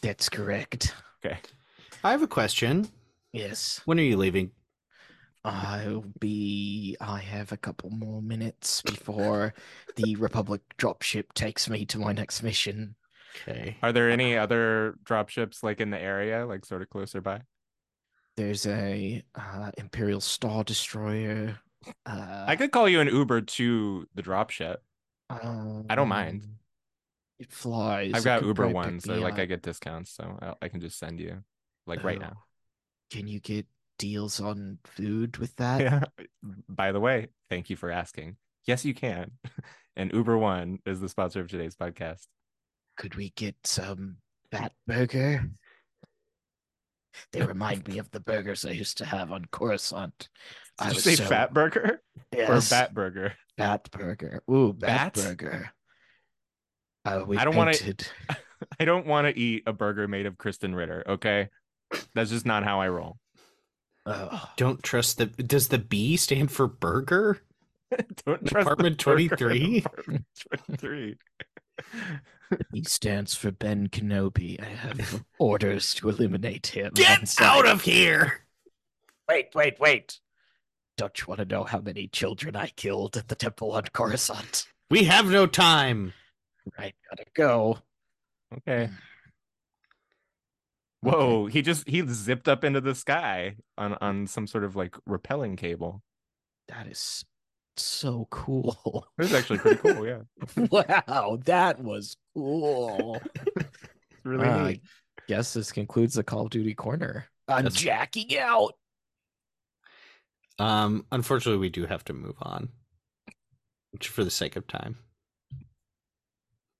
[0.01, 0.93] That's correct.
[1.25, 1.37] okay,
[2.03, 2.89] I have a question.
[3.33, 3.81] Yes.
[3.85, 4.51] When are you leaving?
[5.43, 6.97] I'll be.
[6.99, 9.53] I have a couple more minutes before
[9.95, 12.95] the Republic dropship takes me to my next mission.
[13.35, 13.77] Okay.
[13.81, 17.41] Are there any other dropships like in the area, like sort of closer by?
[18.35, 21.59] There's a uh, Imperial Star Destroyer.
[22.05, 24.77] Uh, I could call you an Uber to the dropship.
[25.29, 26.43] I don't mind.
[26.43, 26.51] um,
[27.39, 28.11] It flies.
[28.13, 30.97] I've got Uber probably one, so like I get discounts, so I, I can just
[30.99, 31.43] send you
[31.85, 32.33] like right Oh, now.
[33.11, 33.65] Can you get
[33.99, 35.81] deals on food with that?
[35.81, 36.03] Yeah.
[36.69, 38.37] By the way, thank you for asking.
[38.65, 39.31] Yes, you can.
[39.95, 42.27] And Uber One is the sponsor of today's podcast.
[42.97, 44.17] Could we get some
[44.51, 45.49] Bat Burger?
[47.31, 50.29] They remind me of the burgers I used to have on Coruscant.
[50.79, 52.01] Did I you say so- Fat Burger
[52.35, 53.33] Yes, or Bat Burger?
[53.57, 54.43] Bat Burger.
[54.51, 55.23] Ooh, Bat, Bat?
[55.23, 55.71] Burger.
[57.05, 57.73] Uh, we I don't wanna-
[58.79, 61.03] I don't want to eat a burger made of Krysten Ritter.
[61.07, 61.49] Okay,
[62.13, 63.17] that's just not how I roll.
[64.05, 65.25] Oh, Don't trust the.
[65.27, 67.41] Does the B stand for burger?
[68.25, 69.81] don't trust the Department 23?
[69.81, 70.25] Department
[70.67, 71.15] 23.
[72.73, 74.61] He stands for Ben Kenobi.
[74.61, 76.91] I have orders to eliminate him.
[76.95, 77.45] Get sight.
[77.45, 78.45] out of here!
[79.27, 80.19] Wait, wait, wait.
[80.97, 84.67] Don't you want to know how many children I killed at the temple on Coruscant?
[84.89, 86.13] We have no time.
[86.77, 87.79] Right, gotta go.
[88.53, 88.87] Okay.
[88.87, 88.93] Hmm.
[91.01, 94.95] Whoa, he just he zipped up into the sky on on some sort of like
[95.05, 96.01] repelling cable.
[96.67, 97.23] That is
[97.83, 99.07] so cool.
[99.17, 100.21] It was actually pretty cool, yeah.
[100.71, 103.21] wow, that was cool.
[103.55, 103.67] It's
[104.23, 104.81] really Uh, neat.
[105.27, 107.25] Guess this concludes the Call of Duty corner.
[107.47, 108.73] I'm That's- jacking out.
[110.59, 112.69] Um, unfortunately, we do have to move on,
[114.01, 114.97] for the sake of time.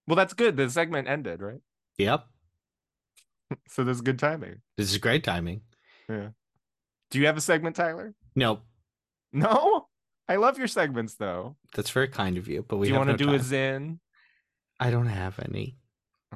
[0.08, 0.58] Well, that's good.
[0.58, 1.60] The segment ended, right?
[1.98, 2.26] Yep,
[3.70, 4.62] So there's good timing.
[4.78, 5.62] this is great timing.
[6.10, 6.30] Yeah.
[7.12, 8.14] Do you have a segment, Tyler?
[8.36, 8.62] No,
[9.34, 9.87] No?
[10.30, 11.56] I love your segments though.
[11.74, 13.40] that's very kind of you, but we do you have want to no do a
[13.40, 13.48] time.
[13.48, 14.00] Zin?
[14.80, 15.78] I don't have any.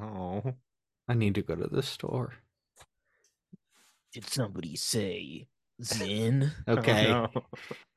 [0.00, 0.54] Oh.
[1.08, 2.32] I need to go to the store.
[4.12, 5.46] Did somebody say
[5.82, 6.50] Zin?
[6.68, 7.10] Okay.
[7.10, 7.28] Oh,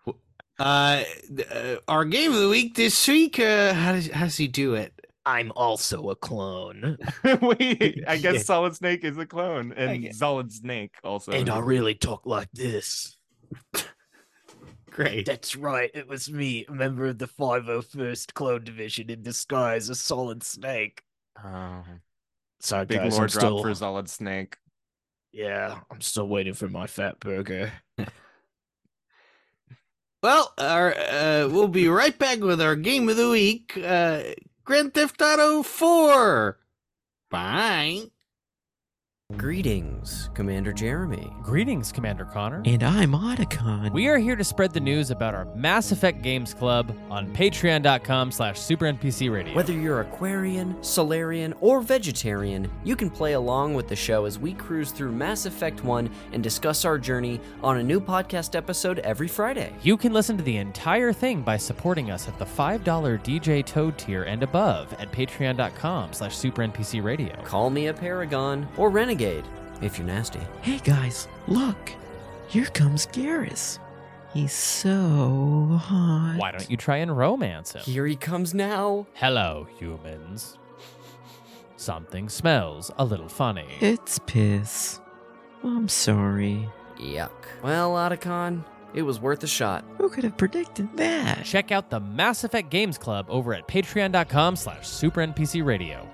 [0.07, 0.15] no.
[0.57, 1.03] Uh,
[1.51, 3.39] uh, our game of the week this week.
[3.39, 4.93] Uh, how does how does he do it?
[5.25, 6.97] I'm also a clone.
[7.41, 8.41] Wait, I guess Yeah.
[8.41, 11.31] Solid Snake is a clone, and Solid Snake also.
[11.33, 13.17] and I really talk like this.
[14.95, 15.25] Great.
[15.25, 19.99] That's right, it was me, a member of the 501st Clone Division in disguise as
[19.99, 21.03] Solid Snake.
[21.43, 21.83] Oh,
[22.61, 24.55] Sorry, big guys, lore I'm drop still, for Solid Snake.
[25.33, 27.73] yeah, I'm still waiting for my fat burger.
[30.23, 33.77] Well, our uh, we'll be right back with our game of the week.
[33.77, 34.23] Uh,
[34.63, 36.57] Grand Theft Auto Four.
[37.29, 38.05] Bye.
[39.35, 41.33] Greetings, Commander Jeremy.
[41.41, 42.61] Greetings, Commander Connor.
[42.63, 43.91] And I'm Otacon.
[43.91, 48.31] We are here to spread the news about our Mass Effect Games Club on patreon.com
[48.31, 49.55] slash supernpcradio.
[49.55, 54.53] Whether you're Aquarian, Solarian, or Vegetarian, you can play along with the show as we
[54.53, 59.27] cruise through Mass Effect 1 and discuss our journey on a new podcast episode every
[59.27, 59.73] Friday.
[59.81, 63.97] You can listen to the entire thing by supporting us at the $5 DJ Toad
[63.97, 67.43] tier and above at patreon.com slash supernpcradio.
[67.43, 69.14] Call me a Paragon or Renegade
[69.81, 70.39] if you're nasty.
[70.61, 71.91] Hey guys, look.
[72.47, 73.79] Here comes Garrus.
[74.33, 76.35] He's so hot.
[76.37, 77.81] Why don't you try and romance him?
[77.83, 79.07] Here he comes now.
[79.13, 80.57] Hello, humans.
[81.77, 83.67] Something smells a little funny.
[83.79, 84.99] It's piss.
[85.63, 86.69] I'm sorry.
[86.97, 87.31] Yuck.
[87.63, 89.83] Well, Otacon, it was worth a shot.
[89.97, 91.43] Who could have predicted that?
[91.45, 96.07] Check out the Mass Effect Games Club over at patreon.com slash supernpcradio.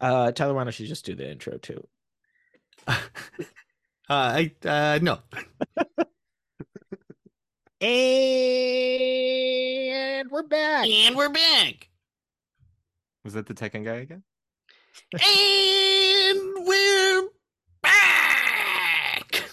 [0.00, 1.86] Uh, Tyler, why don't you just do the intro too?
[4.08, 5.18] Uh, I uh no.
[7.80, 7.90] And
[10.30, 10.86] we're back.
[10.88, 11.88] And we're back.
[13.24, 14.22] Was that the Tekken guy again?
[15.12, 17.28] and we're
[17.82, 19.44] back.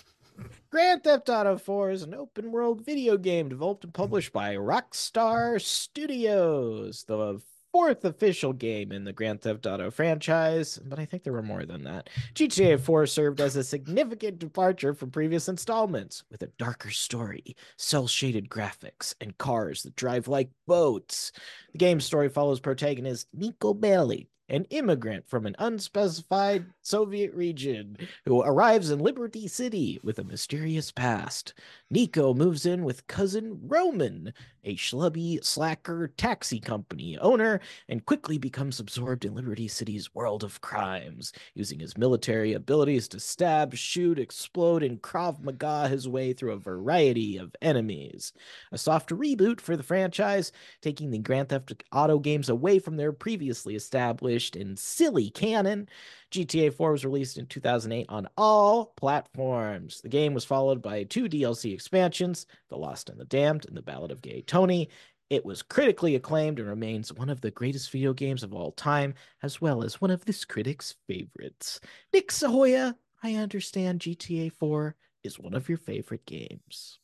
[0.70, 5.60] Grand Theft Auto 4 is an open world video game developed and published by Rockstar
[5.60, 7.42] Studios, the
[7.74, 11.66] fourth official game in the Grand Theft Auto franchise, but I think there were more
[11.66, 12.08] than that.
[12.36, 18.08] GTA 4 served as a significant departure from previous installments with a darker story, cel
[18.08, 21.32] shaded graphics, and cars that drive like boats.
[21.72, 28.42] The game's story follows protagonist Niko Bellic, an immigrant from an unspecified Soviet region who
[28.42, 31.54] arrives in Liberty City with a mysterious past.
[31.92, 34.34] Niko moves in with cousin Roman,
[34.66, 40.62] a schlubby slacker taxi company owner, and quickly becomes absorbed in Liberty City's world of
[40.62, 46.52] crimes, using his military abilities to stab, shoot, explode, and Krav Maga his way through
[46.52, 48.34] a variety of enemies.
[48.72, 53.14] A soft reboot for the franchise, taking the Grand Theft Auto games away from their
[53.14, 55.88] previously established and silly canon.
[56.32, 60.02] GTA 4 was released in 2008 on all platforms.
[60.02, 63.82] The game was followed by two DLC expansions The Lost and the Damned and The
[63.82, 64.90] Ballad of Gay Tony.
[65.30, 69.14] It was critically acclaimed and remains one of the greatest video games of all time,
[69.42, 71.80] as well as one of this critic's favorites.
[72.14, 77.00] Nick Sahoyah, I understand GTA 4 is one of your favorite games.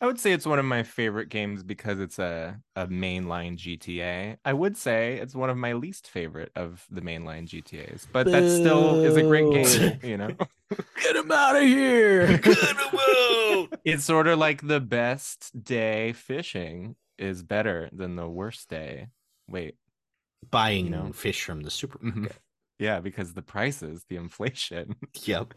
[0.00, 4.36] I would say it's one of my favorite games because it's a, a mainline GTA.
[4.44, 8.48] I would say it's one of my least favorite of the mainline GTAs, but that
[8.48, 10.30] still is a great game, you know?
[11.02, 12.40] Get him out of here!
[13.84, 19.08] it's sort of like the best day fishing is better than the worst day.
[19.48, 19.74] Wait,
[20.50, 21.12] Buying You know?
[21.12, 22.36] fish from the supermarket.
[22.78, 24.94] yeah, because the prices, the inflation.
[25.24, 25.54] Yep.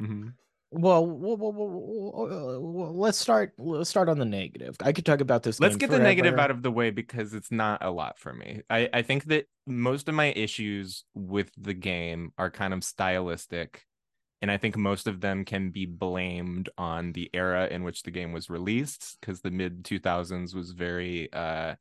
[0.00, 0.34] Mhm.
[0.76, 3.52] Well, well, well, well, well, well, let's start.
[3.58, 4.76] Let's start on the negative.
[4.82, 5.60] I could talk about this.
[5.60, 8.62] Let's get the negative out of the way because it's not a lot for me.
[8.68, 13.84] I, I think that most of my issues with the game are kind of stylistic.
[14.42, 18.10] And I think most of them can be blamed on the era in which the
[18.10, 21.76] game was released because the mid 2000s was very uh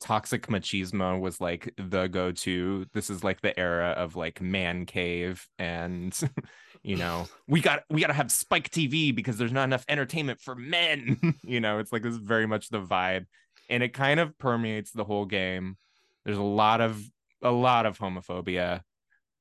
[0.00, 5.48] toxic machismo was like the go-to this is like the era of like man cave
[5.58, 6.20] and
[6.82, 10.40] you know we got we got to have spike tv because there's not enough entertainment
[10.40, 11.34] for men.
[11.44, 13.26] You know it's like this is very much the vibe.
[13.70, 15.76] And it kind of permeates the whole game.
[16.24, 17.02] There's a lot of
[17.42, 18.82] a lot of homophobia.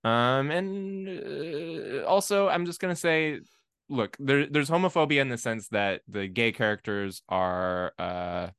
[0.03, 3.39] Um and uh, also i'm just going to say
[3.89, 8.49] look there there's homophobia in the sense that the gay characters are uh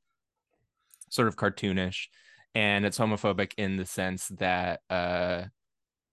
[1.11, 2.09] sort of cartoonish.
[2.55, 5.45] And it's homophobic in the sense that uh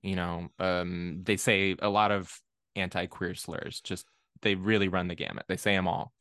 [0.04, 2.32] you know um they say a lot of
[2.76, 3.82] anti-queer slurs.
[3.82, 4.06] Just
[4.42, 5.46] they really run the gamut.
[5.48, 6.12] They say them all.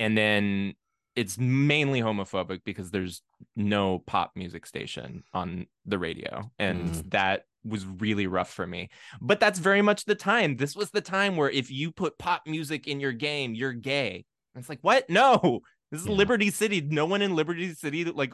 [0.00, 0.74] And then
[1.14, 3.22] it's mainly homophobic because there's
[3.54, 6.50] no pop music station on the radio.
[6.58, 7.10] And Mm.
[7.10, 8.88] that was really rough for me.
[9.20, 10.56] But that's very much the time.
[10.56, 14.24] This was the time where if you put pop music in your game you're gay.
[14.54, 15.08] And it's like what?
[15.08, 15.60] No.
[15.92, 16.14] This is Yeah.
[16.14, 16.80] liberty city.
[16.80, 18.32] No one in liberty city that like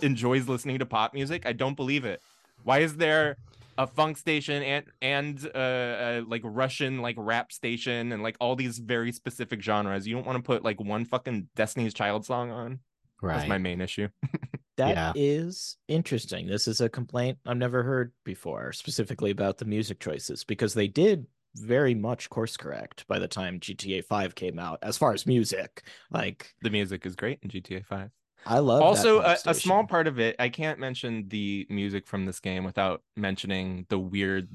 [0.00, 1.44] enjoys listening to pop music.
[1.46, 2.22] I don't believe it.
[2.62, 3.36] Why is there
[3.78, 8.54] a funk station and and uh, uh like russian like rap station and like all
[8.56, 12.50] these very specific genres you don't want to put like one fucking destiny's child song
[12.50, 12.78] on
[13.22, 13.38] Right.
[13.38, 14.08] that's my main issue
[14.76, 15.94] That is Yeah.
[15.96, 16.46] interesting.
[16.48, 20.88] This is a complaint I've never heard before, specifically about the music choices, because they
[20.88, 25.26] did very much course correct by the time GTA 5 came out, as far as
[25.26, 25.84] music.
[26.10, 28.10] Like, the music is great in gta 5
[28.46, 32.26] I love also a, a small part of it i can't mention the music from
[32.26, 34.48] this game without mentioning the weird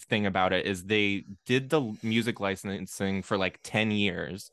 [0.00, 4.50] thing about it is they did the music licensing for like 10 years.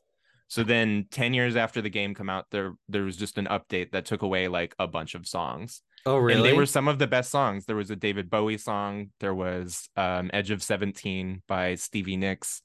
[0.48, 3.92] So then 10 years after the game come out there there was just an update
[3.92, 5.82] that took away like a bunch of songs.
[6.06, 6.38] Oh, really?
[6.38, 7.66] and they were some of the best songs.
[7.66, 9.10] There was a david bowie song.
[9.20, 12.62] There was um edge of 17 by stevie nicks.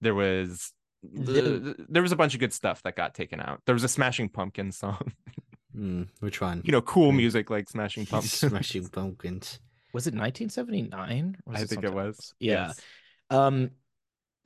[0.00, 0.72] There was
[1.12, 3.88] The- there was a bunch of good stuff that got taken out there was a
[3.88, 5.12] smashing pumpkins song
[5.72, 6.62] Hmm, which one?
[6.64, 7.18] you know cool Hmm.
[7.18, 9.60] music like smashing pumpkins Smashing Pumpkins.
[9.92, 11.36] Was it 1979?
[11.46, 12.16] Or I think it was.
[12.16, 12.34] else?
[12.38, 12.66] Yeah.
[12.68, 12.80] Yes.
[13.30, 13.70] Um,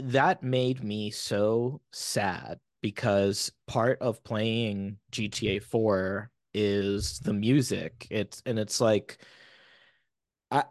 [0.00, 8.06] that made me so sad because part of playing GTA 4 is the music.
[8.10, 9.18] It's and it's like
[10.50, 10.64] I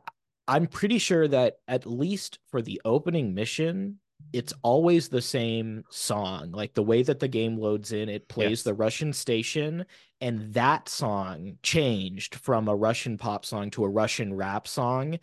[0.48, 4.00] I'm pretty sure that at least for the opening mission,
[4.34, 6.52] it's always the same song.
[6.52, 8.64] Like the way that the game loads in, it plays Yes.
[8.64, 9.86] the Russian station,
[10.22, 15.20] and that song changed from a Russian pop song to a Russian rap song.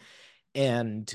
[0.55, 1.15] And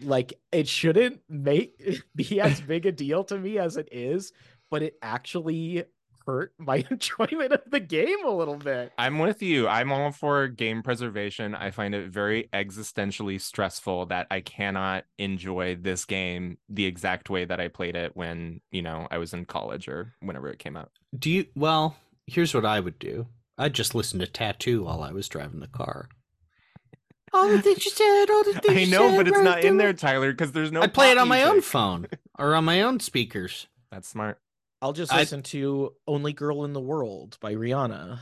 [0.00, 4.32] like it shouldn't make be as big a deal to me as it is,
[4.70, 5.84] but it actually
[6.26, 8.92] hurt my enjoyment of the game a little bit.
[8.98, 9.68] I'm with you.
[9.68, 11.54] I'm all for game preservation.
[11.54, 17.44] I find it very existentially stressful that I cannot enjoy this game the exact way
[17.44, 20.76] that I played it when, you know, I was in college or whenever it came
[20.76, 20.90] out.
[21.16, 21.46] Do you?
[21.54, 21.96] Well,
[22.26, 23.26] here's what I would do.
[23.58, 24.84] I'd just listen to t.A.T.u.
[24.84, 26.08] while I was driving the car.
[27.32, 29.64] All the things you said, all the things I know, said, but it's right not
[29.64, 29.88] in there.
[29.88, 32.06] there, Tyler, because there's no I'd play it pop on my own phone
[32.38, 33.66] or on my own speakers.
[33.90, 34.40] That's smart.
[34.82, 38.20] I'll just I- listen to Only Girl in the World by Rihanna.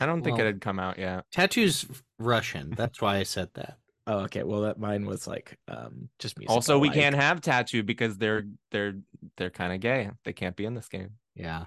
[0.00, 1.24] I don't think Well- it had come out yet.
[1.32, 1.86] t.A.T.u.'s
[2.18, 2.70] Russian.
[2.76, 3.78] That's why I said that.
[4.06, 4.42] Oh, okay.
[4.42, 6.50] Well, that mine was like um just music.
[6.50, 6.94] Also, we like.
[6.98, 7.82] can't have t.A.T.u.
[7.82, 8.96] because they're they're
[9.38, 10.10] they're kind of gay.
[10.26, 11.12] They can't be in this game.
[11.34, 11.64] Yeah.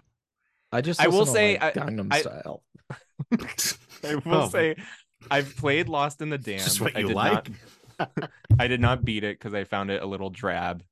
[0.71, 1.01] I just.
[1.01, 2.63] I will to, say, like, I- Gangnam I- Style.
[4.03, 4.75] I will Oh, say,
[5.31, 6.61] I've played Lost and the Damned.
[6.61, 7.49] Just what I you did like.
[7.97, 8.11] Not,
[8.59, 10.83] I did not beat it because I found it a little drab.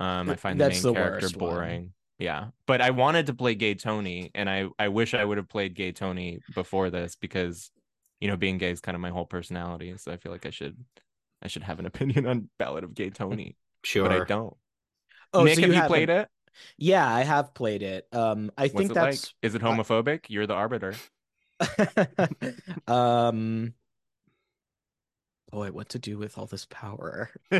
[0.00, 1.80] Um, I Th- find the main the character boring.
[1.80, 1.92] one.
[2.24, 5.48] Yeah, but I wanted to play Gay Tony, and I I wish I would have
[5.48, 7.70] played Gay Tony before this because,
[8.18, 9.94] you know, being gay is kind of my whole personality.
[9.98, 10.76] So I feel like I should
[11.42, 14.08] I should have an opinion on Ballad of Gay Tony, Sure.
[14.08, 14.56] but I don't.
[15.34, 16.28] Oh, Nick, so you haven't- played it?
[16.78, 18.06] Yeah, I have played it.
[18.12, 19.24] Um, I What's think it that's.
[19.26, 19.32] like?
[19.42, 20.20] Is it homophobic?
[20.28, 20.94] You're the arbiter.
[22.86, 23.74] um.
[25.50, 27.30] Boy, what to do with all this power?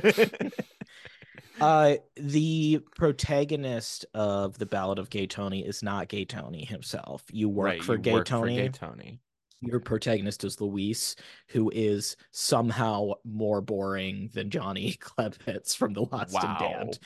[1.60, 7.24] Uh, the protagonist of the Ballad of Gay Tony is not Gay Tony himself.
[7.30, 8.56] You work right, for you Gay work Tony.
[8.56, 9.20] For Gay Tony.
[9.60, 11.16] Your protagonist is Luis,
[11.48, 16.58] who is somehow more boring than Johnny Klebitz from The Lost and Wow.
[16.60, 16.98] Damned.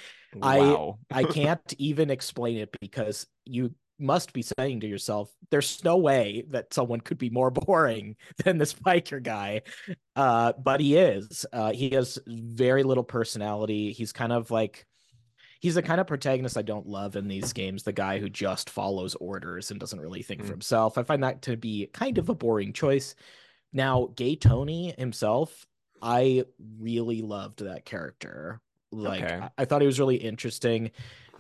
[0.43, 5.97] I- I can't even explain it because you must be saying to yourself, there's no
[5.97, 9.63] way that someone could be more boring than this biker guy.
[10.17, 11.45] Uh, but he is.
[11.53, 13.93] Uh, he has very little personality.
[13.93, 14.87] He's kind of like
[15.61, 18.71] he's the kind of protagonist I don't love in these games, the guy who just
[18.71, 20.51] follows orders and doesn't really think for Mm.
[20.53, 20.97] himself.
[20.99, 23.17] I find that to be kind of a boring choice.
[23.73, 25.67] Now, Gay Tony himself,
[26.01, 26.45] I
[26.79, 28.61] really loved that character.
[28.93, 29.35] Like Okay.
[29.35, 30.93] I, I thought he was really interesting.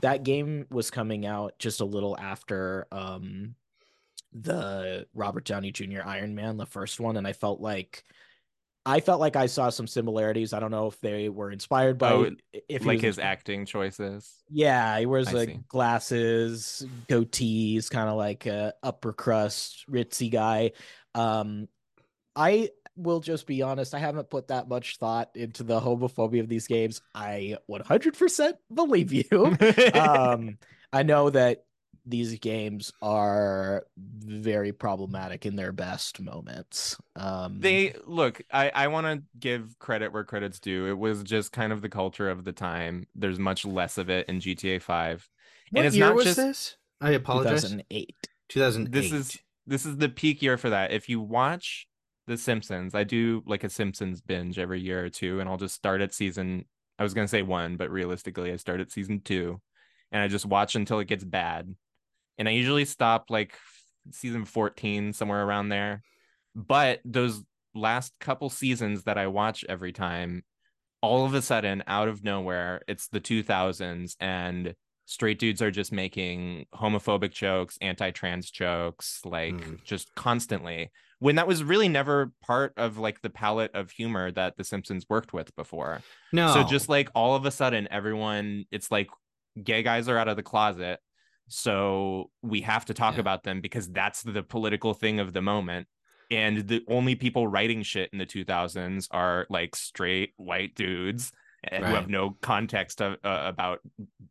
[0.02, 3.54] That game was coming out just a little after um
[4.32, 6.02] the Robert Downey Jr.
[6.04, 8.04] Iron Man, the first one, and I felt like
[8.86, 10.52] I felt like I saw some similarities.
[10.52, 12.30] I don't know if they were inspired by Oh,
[12.68, 14.32] if like was his acting choices.
[14.48, 15.60] yeah, he wears I like see.
[15.68, 20.72] glasses, goatees, kind of like a upper crust ritzy guy.
[21.14, 21.68] Um,
[22.36, 26.48] I will just be honest, I haven't put that much thought into the homophobia of
[26.48, 27.00] these games.
[27.14, 29.56] I 100% believe you.
[29.94, 30.58] um,
[30.92, 31.64] I know that
[32.08, 36.96] these games are very problematic in their best moments.
[37.16, 41.52] Um, they look i i want to give credit where credit's due it was just
[41.52, 45.28] kind of the culture of the time there's much less of it in gta 5
[45.70, 46.76] What and it's year not was just this?
[47.00, 47.62] I apologize.
[47.62, 48.28] 2008.
[48.48, 48.92] 2008.
[48.92, 51.87] this is this is the peak year for that if you watch
[52.28, 52.94] the simpsons.
[52.94, 56.14] I do like a simpsons binge every year or two and i'll just start at
[56.14, 56.64] season
[56.98, 59.60] i was going to say one but realistically i start at season two
[60.12, 61.74] and i just watch until it gets bad.
[62.38, 63.54] And i usually stop like
[64.12, 66.02] season 14 somewhere around there.
[66.54, 67.42] But those
[67.74, 70.42] last couple seasons that i watch every time
[71.02, 74.74] all of a sudden out of nowhere it's the 2000s and
[75.04, 79.84] straight dudes are just making homophobic jokes anti-trans jokes like Mm.
[79.84, 84.56] just constantly when that was really never part of like the palette of humor that
[84.56, 86.00] the simpsons worked with before
[86.32, 86.52] no.
[86.54, 89.08] so just like all of a sudden everyone it's like
[89.62, 91.00] gay guys are out of the closet
[91.48, 93.20] so we have to talk Yeah.
[93.20, 95.86] about them because that's the political thing of the moment
[96.30, 101.32] and the only people writing shit in the 2000s are like straight white dudes
[101.70, 103.80] eh, who have no context of, uh, about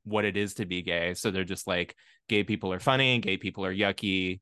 [0.03, 1.95] what it is to be gay so they're just like
[2.29, 4.39] gay people are funny and gay people are yucky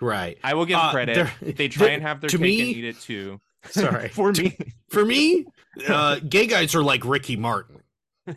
[0.00, 0.38] right.
[0.44, 3.00] i will give Uh, credit they try and have their cake me- and eat it
[3.00, 3.40] too
[3.70, 4.08] Sorry.
[4.14, 4.56] for To- me
[4.88, 5.44] For me,
[5.88, 7.82] uh, gay guys are like Ricky Martin.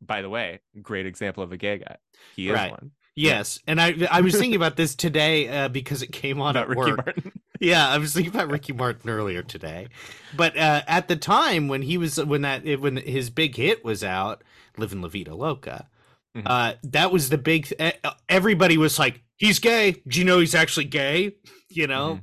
[0.00, 1.96] By the way, great example of a gay guy.
[2.36, 2.70] He is Right.
[2.70, 2.90] one.
[3.14, 6.62] Yes, and I I was thinking about this today uh, because it came on About
[6.64, 7.06] at Ricky work.
[7.06, 7.32] Martin.
[7.60, 9.88] Yeah, I was thinking about Ricky Martin earlier today,
[10.36, 14.02] but uh, at the time when he was when that when his big hit was
[14.02, 14.42] out,
[14.78, 15.88] "Living La Vida Loca,"
[16.36, 16.42] Mhm.
[16.46, 17.66] uh, that was the big.
[17.66, 21.32] th- uh, Everybody was like, "He's gay." Do you know he's actually gay?
[21.74, 22.20] You know,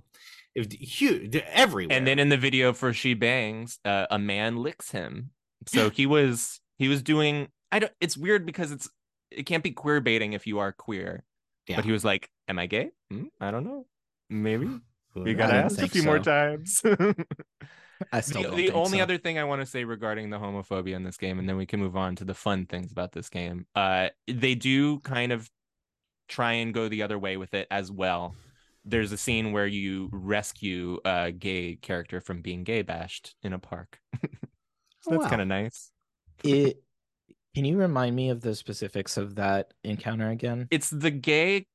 [0.53, 1.89] it, huge everywhere.
[1.89, 1.97] Mm-hmm.
[1.97, 5.32] And then in the video for She Bangs, uh, a man licks him.
[5.66, 7.47] So he was he was doing.
[7.72, 7.91] I don't.
[7.99, 8.88] It's weird because it's
[9.32, 11.24] it can't be queer baiting if you are queer.
[11.68, 11.78] Yeah.
[11.78, 12.91] But he was like, "Am I gay?
[13.12, 13.88] Hmm, I don't know.
[14.30, 14.68] Maybe
[15.16, 16.84] you gotta ask a few more times."
[18.12, 19.04] I still the the only so.
[19.04, 21.66] other thing I want to say regarding the homophobia in this game, and then we
[21.66, 23.66] can move on to the fun things about this game.
[23.76, 25.50] Uh, they do kind of
[26.30, 28.36] try and go the other way with it as well.
[28.86, 33.60] There's a scene where you rescue a gay character from being gay bashed in a
[33.60, 34.00] park.
[35.02, 35.30] so Oh, that's wow.
[35.30, 35.91] kind of nice.
[36.43, 36.84] it
[37.56, 41.66] can you remind me of the specifics of that encounter again It's the gay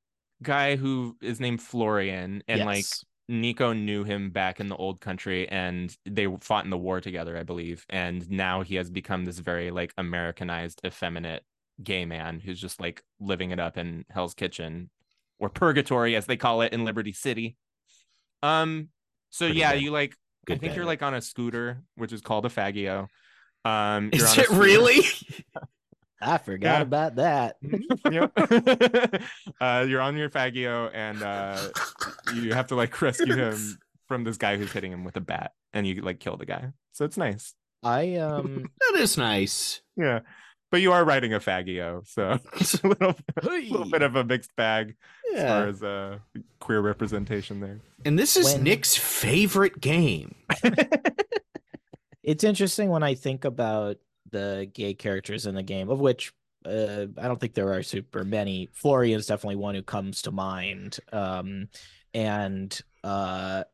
[0.42, 3.04] guy who is named Florian, and like Yes.
[3.30, 7.36] Niko knew him back in the old country and they fought in the war together,
[7.36, 7.86] I believe.
[7.88, 11.42] And now he has become this very like Americanized, effeminate
[11.82, 14.90] gay man who's just like living it up in Hell's Kitchen
[15.38, 17.56] or purgatory as they call it in Liberty City.
[18.42, 18.88] Um
[19.30, 19.82] so Pretty yeah, good.
[19.82, 20.14] you like
[20.46, 20.76] Good I think bit.
[20.76, 23.08] you're like on a scooter, which is called a Faggio.
[23.64, 25.00] Um, Is it really?
[26.24, 26.80] I forgot Yeah.
[26.82, 27.56] about that.
[28.10, 28.32] yep.
[29.60, 31.68] uh, you're on your Faggio, and uh,
[32.34, 35.52] you have to like rescue him from this guy who's hitting him with a bat,
[35.72, 36.72] and you like kill the guy.
[36.92, 37.54] So it's nice.
[37.82, 39.82] I um that is nice.
[39.96, 40.20] Yeah,
[40.70, 44.24] but you are riding a Faggio, so it's a little, a little bit of a
[44.24, 44.96] mixed bag
[45.34, 46.18] as far as uh,
[46.60, 47.80] queer representation there.
[48.06, 50.34] And this is When- Nick's favorite game.
[52.22, 53.96] it's interesting when I think about
[54.34, 56.32] the gay characters in the game, of which
[56.66, 58.68] uh, I don't think there are super many.
[58.74, 60.98] Florian is definitely one who comes to mind.
[61.12, 61.68] Um,
[62.14, 63.64] and uh,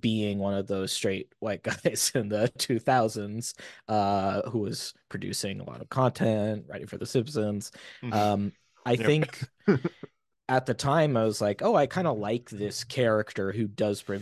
[0.00, 3.54] being one of those straight white guys in the 2000s
[3.88, 7.72] uh, who was producing a lot of content, writing for The Simpsons.
[8.02, 8.12] Mhm.
[8.12, 8.52] Um,
[8.86, 9.06] I Yep.
[9.06, 9.48] think
[10.48, 14.02] at the time I was like, oh, I kind of like this character who does
[14.02, 14.20] pre-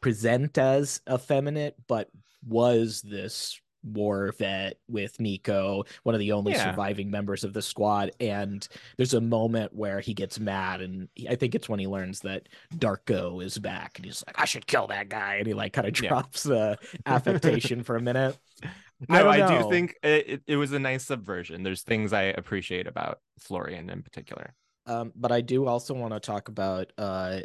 [0.00, 2.08] present as effeminate, but
[2.46, 6.70] was this war vet with Niko, one of the only Yeah.
[6.70, 8.10] surviving members of the squad.
[8.20, 8.66] And
[8.96, 12.20] there's a moment where he gets mad, and he- I think it's when he learns
[12.20, 15.72] that Darko is back, and he's like, I should kill that guy, and he like
[15.72, 16.08] kind of Yeah.
[16.08, 18.36] drops the affectation for a minute.
[19.08, 21.62] No, don't I, do think it, it, it was a nice subversion.
[21.62, 24.54] There's things I appreciate about Florian in particular.
[24.86, 27.42] Um, but I do also want to talk about uh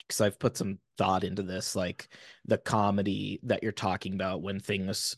[0.00, 2.08] because I've put some thought into this, like
[2.44, 5.16] the comedy that you're talking about when things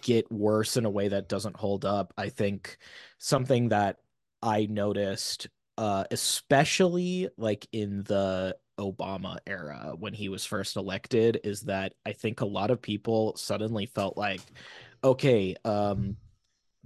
[0.00, 2.12] get worse in a way that doesn't hold up.
[2.16, 2.78] I think
[3.18, 3.98] something that
[4.42, 11.62] I noticed, uh, especially like in the Obama era when he was first elected, is
[11.62, 14.40] that I think a lot of people suddenly felt like,
[15.04, 16.16] okay, um,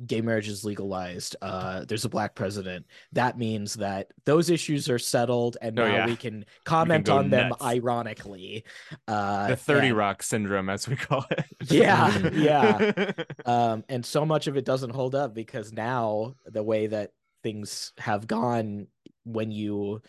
[0.05, 1.37] gay marriage is legalized.
[1.41, 2.85] Uh, there's a black president.
[3.13, 6.07] That means that those issues are settled, and Oh, now yeah.
[6.07, 8.65] we can comment go on them ironically.
[9.09, 11.45] Uh, the 30 and- Rock syndrome, as we call it.
[11.71, 13.13] Yeah, yeah.
[13.47, 17.93] um and so much of it doesn't hold up because now the way that things
[17.99, 18.89] have gone
[19.25, 20.03] when you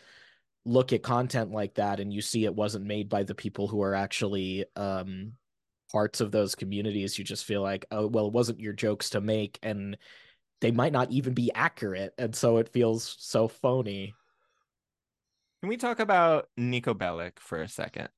[0.65, 3.81] look at content like that and you see it wasn't made by the people who
[3.81, 5.31] are actually um
[5.91, 9.21] parts of those communities you just feel like oh well it wasn't your jokes to
[9.21, 9.97] make and
[10.61, 14.13] they might not even be accurate and so it feels so phony
[15.61, 18.09] Can we talk about Niko Bellic for a second?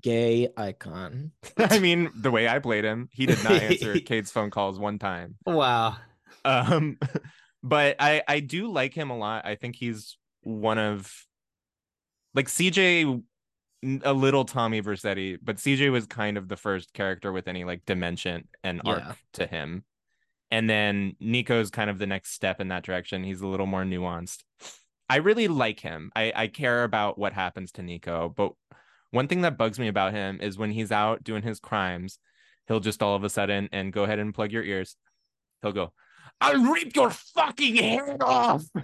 [0.00, 4.50] gay icon I mean, the way I played him, he did not answer kate's phone
[4.50, 5.36] calls one time.
[5.44, 5.96] Wow.
[6.46, 6.98] Um,
[7.62, 9.44] but I I do like him a lot.
[9.44, 11.12] I think he's one of
[12.34, 13.24] like CJ n-
[14.04, 17.84] a little Tommy Vercetti, but CJ was kind of the first character with any like
[17.84, 19.12] dimension and arc Yeah.
[19.34, 19.84] to him.
[20.50, 23.24] And then Niko's kind of the next step in that direction.
[23.24, 24.44] He's a little more nuanced.
[25.08, 26.12] I really like him.
[26.14, 28.52] I, I care about what happens to Niko, but
[29.10, 32.18] one thing that bugs me about him is when he's out doing his crimes,
[32.68, 34.96] he'll just all of a sudden and go ahead and plug your ears.
[35.60, 35.92] He'll go,
[36.40, 38.64] I'll rip your fucking head off.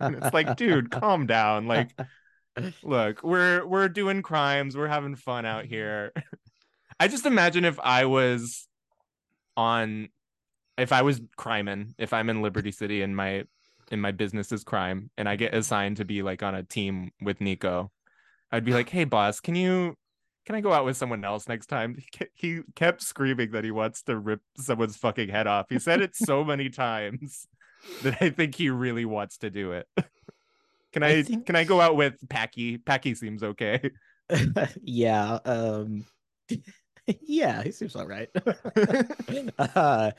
[0.00, 1.66] And it's like, dude, calm down.
[1.66, 1.90] Like,
[2.82, 5.74] look, we're we're doing crimes, we're having fun out mm-hmm.
[5.74, 6.12] here.
[7.00, 8.68] I just imagine if I was
[9.56, 10.08] on
[10.76, 13.44] if I was criming, if I'm in Liberty City and my
[13.90, 17.10] in my business is crime and I get assigned to be like on a team
[17.20, 17.90] with Niko,
[18.50, 19.96] I'd be like, "Hey boss, can you
[20.46, 21.98] can I go out with someone else next time?"
[22.34, 25.66] He kept screaming that he wants to rip someone's fucking head off.
[25.68, 27.46] He said it so many times
[28.02, 29.88] that I think he really wants to do it.
[30.94, 32.78] Can I, I think- can I go out with Packy?
[32.78, 33.90] Packy seems okay.
[34.82, 36.06] yeah um
[37.20, 38.30] yeah he seems all right
[39.58, 40.10] uh,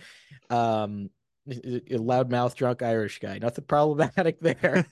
[0.51, 1.09] um
[1.47, 4.86] a loudmouth drunk irish guy nothing problematic there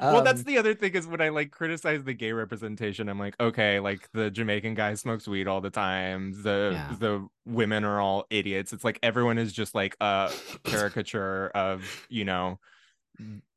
[0.00, 3.18] well, that's Um, the other thing is when I like criticize the gay representation, I'm
[3.18, 6.40] like, okay, like the Jamaican guy smokes weed all the time.
[6.42, 6.94] The Yeah.
[6.98, 8.72] the women are all idiots.
[8.72, 10.30] It's like everyone is just like a
[10.64, 12.60] caricature of, you know,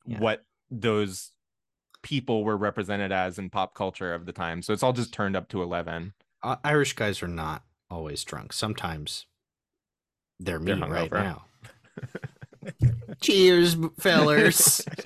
[0.05, 0.19] Yeah.
[0.19, 1.31] what those
[2.01, 4.61] people were represented as in pop culture of the time.
[4.61, 6.13] So it's all just turned up to 11.
[6.41, 8.53] Uh, Irish guys are not always drunk.
[8.53, 9.27] Sometimes
[10.39, 11.43] they're me They're right now.
[13.21, 14.81] Cheers, fellers.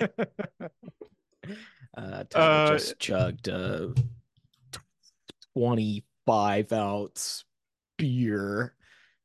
[1.96, 3.92] uh, Tyler Uh, just chugged a
[5.54, 7.44] 25 ounce
[7.98, 8.74] beer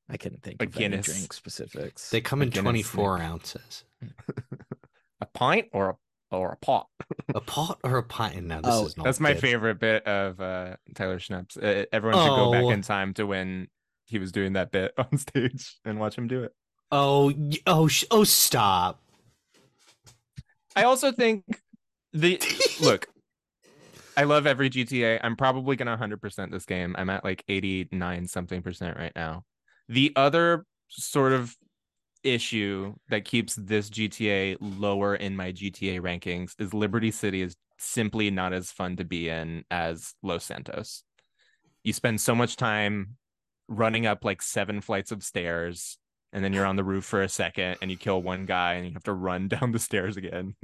[0.09, 1.05] i couldn't think A of any Guinness.
[1.05, 3.83] drink specifics They come in Guinness 24 ounces.
[5.21, 5.95] A pint or a
[6.31, 6.87] or a pot.
[7.35, 8.43] A pot or a pint?
[8.45, 9.41] No, this Oh, is not That's my good.
[9.41, 11.57] favorite bit of uh, Tyler Schnaps.
[11.61, 12.69] Uh, everyone should go back Oh.
[12.71, 13.67] in time to when
[14.05, 16.53] he was doing that bit on stage and watch him do it.
[16.91, 17.33] Oh,
[17.67, 19.01] oh, sh- oh, stop.
[20.75, 21.43] I also think
[22.13, 22.41] the
[22.81, 23.07] look.
[24.17, 25.19] I love every GTA.
[25.23, 26.95] I'm probably gonna 100% this game.
[26.97, 29.43] I'm at like 89 something percent right now.
[29.87, 31.55] The other sort of
[32.23, 38.29] issue that keeps this GTA lower in my GTA rankings is Liberty City is simply
[38.29, 41.03] not as fun to be in as Los Santos.
[41.83, 43.17] You spend so much time
[43.67, 45.97] running up like seven flights of stairs
[46.33, 48.87] and then you're on the roof for a second and you kill one guy and
[48.87, 50.55] you have to run down the stairs again.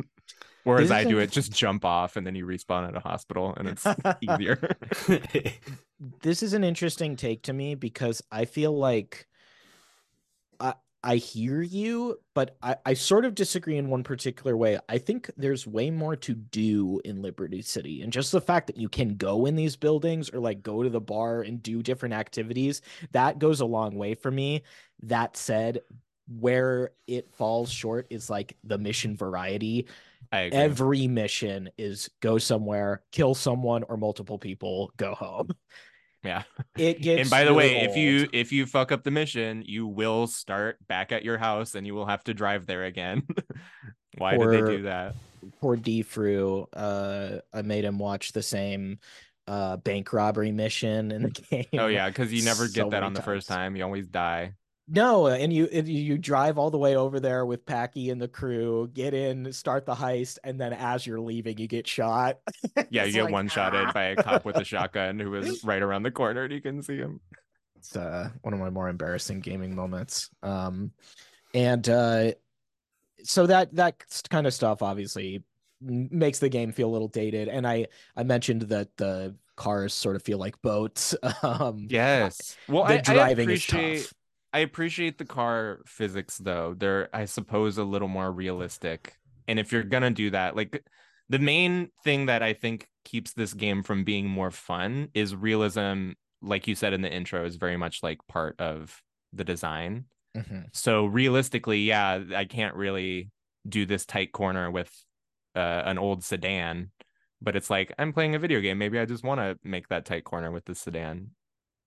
[0.64, 3.54] Whereas I do a- it, just jump off and then you respawn at a hospital
[3.56, 3.86] and it's
[4.22, 4.60] easier.
[6.22, 9.28] this is an interesting take to me because I feel like
[11.04, 14.80] I hear you, but I, I sort of disagree in one particular way.
[14.90, 18.02] I think there's way more to do in Liberty City.
[18.02, 20.90] And just the fact that you can go in these buildings or like go to
[20.90, 22.82] the bar and do different activities,
[23.12, 24.64] that goes a long way for me.
[25.04, 25.82] That said,
[26.28, 29.88] where it falls short is like the mission variety
[30.32, 30.60] I agree.
[30.60, 35.50] every mission is go somewhere, kill someone or multiple people, go home.
[36.28, 36.44] yeah.
[36.78, 39.88] It gets and by the way, if you if you fuck up the mission, you
[39.88, 43.24] will start back at your house and you will have to drive there again.
[44.18, 45.16] Why did they do that?
[45.62, 49.00] poor Defru, uh I made him watch the same
[49.48, 51.66] uh bank robbery mission in the game.
[51.80, 53.76] Oh yeah, because you never so get that on the first time.
[53.76, 54.54] You always die.
[54.90, 58.28] No, and you you you drive all the way over there with Packy and the
[58.28, 62.40] crew, get in, start the heist, and then as you're leaving, you get shot.
[62.90, 65.64] Yeah, you get like, one shotted "Ah." by a cop with a shotgun who was
[65.64, 67.20] right around the corner and you couldn't see him.
[67.76, 70.30] It's uh, one of my more embarrassing gaming moments.
[70.42, 70.92] Um,
[71.54, 72.32] and uh,
[73.24, 75.44] so that that kind of stuff obviously
[75.82, 77.50] makes the game feel a little dated.
[77.50, 81.14] And I I mentioned that the cars sort of feel like boats.
[81.44, 82.56] Um, Yes.
[82.70, 84.14] Well, the I, I driving is tough.
[84.54, 86.74] I appreciate the car physics though.
[86.74, 89.18] They're I suppose a little more realistic.
[89.48, 90.84] And if you're gonna do that, like
[91.30, 96.12] the main thing that I think keeps this game from being more fun is realism,
[96.42, 99.02] like you said in the intro, is very much like part of
[99.34, 100.06] the design.
[100.36, 100.70] Mhm.
[100.74, 103.32] So realistically, yeah, I can't really
[103.68, 104.92] do this tight corner with
[105.56, 106.92] uh, an old sedan,
[107.42, 108.78] but it's like I'm playing a video game.
[108.78, 111.32] Maybe I just want to make that tight corner with the sedan.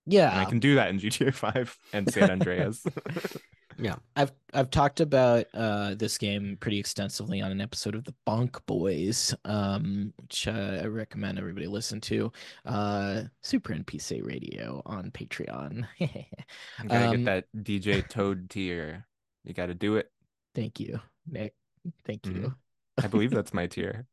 [0.07, 2.83] Yeah, And I can do that in GTA 5 and San Andreas.
[3.77, 8.13] Yeah, I've I've talked about uh this game pretty extensively on an episode of the
[8.27, 12.31] Bonk Boys, um, which uh, I recommend everybody listen to.
[12.65, 15.85] Uh, Super NPC Radio on Patreon.
[15.99, 16.07] You
[16.87, 19.07] gotta Um, get that DJ Toad tier.
[19.45, 20.11] You gotta do it.
[20.53, 21.53] Thank you, Nick.
[22.05, 22.33] Thank you.
[22.33, 22.55] Mhm.
[23.03, 24.05] I believe that's my tier.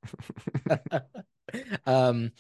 [1.87, 2.31] um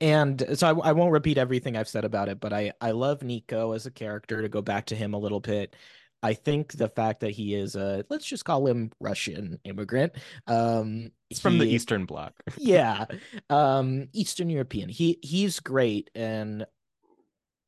[0.00, 3.20] and so I, I won't repeat everything i've said about it but i i love
[3.20, 5.76] niko as a character to go back to him a little bit
[6.22, 10.12] i think the fact that he is a let's just call him russian immigrant
[10.46, 12.34] um It's from the Eastern Bloc.
[12.58, 13.06] yeah
[13.50, 16.66] um eastern european he he's great and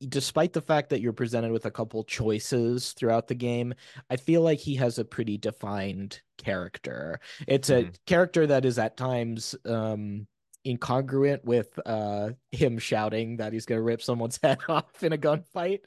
[0.09, 3.73] despite the fact that you're presented with a couple choices throughout the game
[4.09, 7.95] i feel like he has a pretty defined character it's a Mhm.
[8.05, 10.27] character that is at times um
[10.65, 15.79] incongruent with uh him shouting that he's gonna rip someone's head off in a gunfight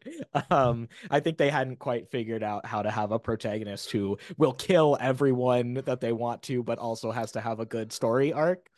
[0.50, 4.52] um i think they hadn't quite figured out how to have a protagonist who will
[4.52, 8.68] kill everyone that they want to but also has to have a good story arc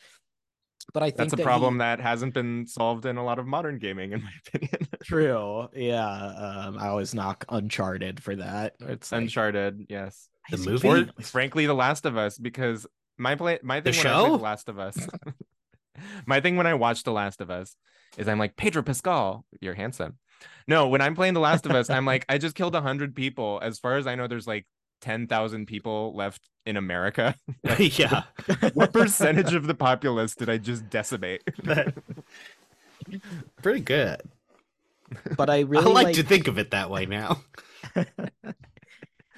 [0.94, 3.38] but i think That's a that he- problem that hasn't been solved in a lot
[3.38, 4.88] of modern gaming, in my opinion.
[5.04, 5.68] True.
[5.74, 6.04] Yeah.
[6.04, 8.74] Um, I always knock Uncharted for that.
[8.80, 10.28] It's like, Uncharted, yes.
[10.50, 10.88] The movie?
[10.88, 12.86] Or frankly, The Last of Us, because
[13.18, 14.36] my play my The thing when I play show?
[14.36, 14.96] The Last of Us.
[16.26, 17.74] my thing when I watch The Last of Us
[18.16, 20.18] is I'm like, Pedro Pascal, you're handsome.
[20.66, 23.60] No, when I'm playing The Last of Us, I'm like, I just killed hundred people.
[23.62, 24.66] As far as I know, there's like
[25.00, 27.34] ten thousand people left in America.
[27.64, 28.22] Like, yeah.
[28.74, 31.42] what percentage of the populace did I just decimate?
[33.62, 34.22] Pretty good.
[35.36, 37.42] But I I really like, like, to think of it that way now.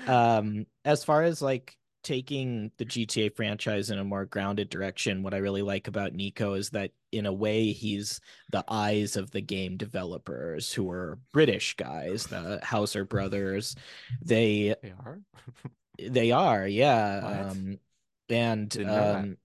[0.06, 5.34] um as far as like taking the GTA franchise in a more grounded direction, what
[5.34, 9.40] I really like about Niko is that in a way he's the eyes of the
[9.40, 13.76] game developers who are British guys, the Houser brothers.
[14.20, 15.20] They they are.
[15.98, 17.48] They are, yeah.
[17.50, 17.78] Um,
[18.28, 19.24] and Didn't know that.
[19.24, 19.36] um,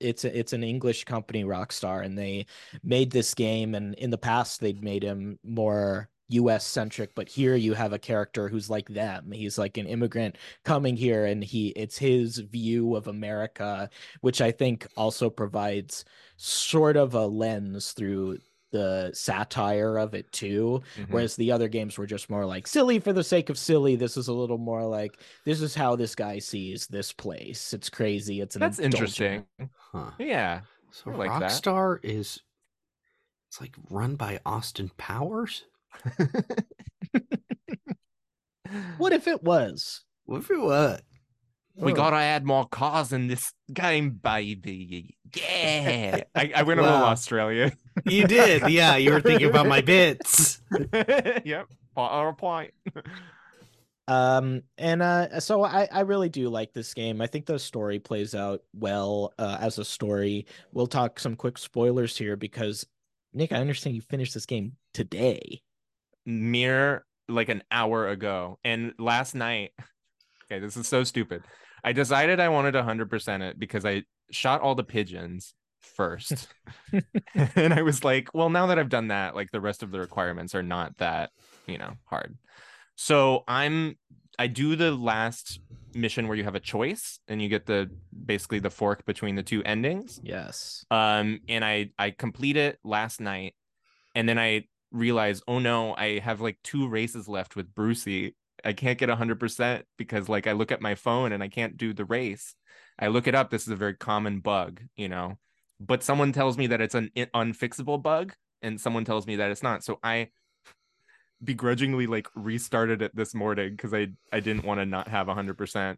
[0.00, 2.46] it's a, it's an English company, Rockstar, and they
[2.82, 3.74] made this game.
[3.74, 6.66] And in the past, they'd made him more U.S.
[6.66, 9.30] centric, but here you have a character who's like them.
[9.32, 13.88] He's like an immigrant coming here, and he it's his view of America,
[14.20, 16.04] which I think also provides
[16.36, 18.38] sort of a lens through
[18.72, 20.82] the satire of it too.
[20.96, 21.10] Mhm.
[21.10, 23.96] Whereas the other games were just more like silly for the sake of silly.
[23.96, 27.72] This is a little more like this is how this guy sees this place.
[27.72, 28.40] It's crazy.
[28.40, 29.46] It's an That's interesting.
[29.92, 30.10] Huh.
[30.18, 30.62] Yeah.
[30.90, 31.30] So like.
[31.30, 32.40] Rockstar is
[33.48, 35.64] It's like run by Austin Powers.
[38.98, 40.02] What if it was?
[40.24, 41.00] What if it was?
[41.76, 41.94] We Oh.
[41.94, 45.16] gotta add more cars in this game, baby.
[45.36, 46.22] Yeah.
[46.34, 47.06] I, I went a little Wow.
[47.06, 47.72] Australian.
[48.06, 48.96] You did, yeah.
[48.96, 50.60] You were thinking about my bits.
[51.44, 51.66] yep.
[51.94, 52.72] Or point.
[54.08, 57.20] Um, and uh, so I, I really do like this game.
[57.20, 60.46] I think the story plays out well uh, as a story.
[60.72, 62.86] We'll talk some quick spoilers here because
[63.32, 65.62] Nick, I understand you finished this game today.
[66.26, 68.58] Mere like an hour ago.
[68.64, 69.70] And last night,
[70.44, 71.42] okay, this is so stupid.
[71.84, 76.48] I decided I wanted to 100% it because I shot all the pigeons first.
[77.54, 80.00] and I was like, well, now that I've done that, like the rest of the
[80.00, 81.30] requirements are not that,
[81.66, 82.36] you know, hard.
[82.96, 83.96] So I'm
[84.38, 85.60] I do the last
[85.94, 87.90] mission where you have a choice and you get the
[88.26, 90.84] basically the fork between the two endings Yes.
[90.90, 93.54] um and i i complete it last night
[94.14, 94.64] and then i
[94.96, 98.34] realize oh no i have like two races left with brucie.
[98.64, 101.92] I can't get 100% because like i look at my phone and i can't do
[101.92, 102.54] the race.
[102.98, 105.38] I look it up this is a very common bug you know?
[105.78, 108.32] But someone tells me that it's an unfixable bug
[108.62, 109.84] and someone tells me that it's not.
[109.84, 110.30] So i
[111.44, 115.96] begrudgingly like restarted it this morning because i i didn't want to not have 100%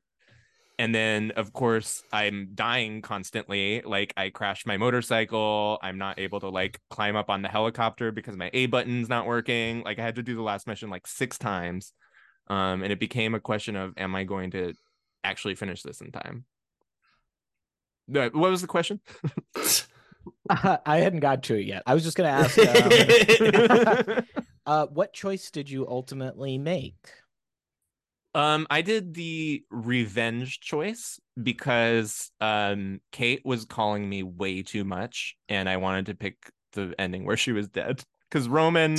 [0.78, 3.82] and then of course i'm dying constantly.
[3.84, 5.78] Like i crashed my motorcycle.
[5.82, 9.26] I'm not able to like climb up on the helicopter because my a button's not
[9.26, 9.82] working.
[9.82, 11.92] Like i had to do the last mission like six times.
[12.48, 14.74] Um and it became a question of am i going to
[15.24, 16.44] actually finish this in time?
[18.06, 19.00] What was the question?
[20.50, 21.82] I hadn't got to it yet.
[21.86, 22.58] I was just gonna ask,
[24.18, 24.24] um,
[24.66, 27.12] uh, what choice did you ultimately make?
[28.38, 35.34] Um, I did the revenge choice because um Kate was calling me way too much,
[35.48, 36.36] and I wanted to pick
[36.72, 38.00] the ending where she was dead.
[38.30, 38.96] Because Roman,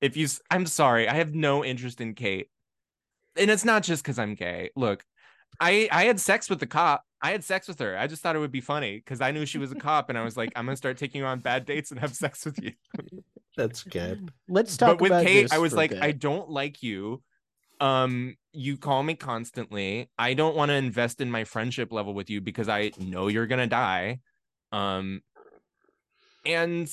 [0.00, 2.48] if you, I'm sorry, I have no interest in Kate,
[3.36, 4.70] and it's not just because I'm gay.
[4.74, 5.04] Look,
[5.60, 7.04] I I had sex with the cop.
[7.20, 7.98] I had sex with her.
[7.98, 10.16] I just thought it would be funny because I knew she was a cop, and
[10.16, 12.58] I was like, I'm gonna start taking you on bad dates and have sex with
[12.62, 12.72] you.
[13.54, 14.32] That's good.
[14.48, 16.02] Let's talk but with about Kate, this I was like, bit.
[16.02, 17.22] I don't like you.
[17.80, 20.08] Um, you call me constantly.
[20.18, 23.46] I don't want to invest in my friendship level with you because I know you're
[23.46, 24.20] gonna die.
[24.72, 25.22] Um,
[26.44, 26.90] and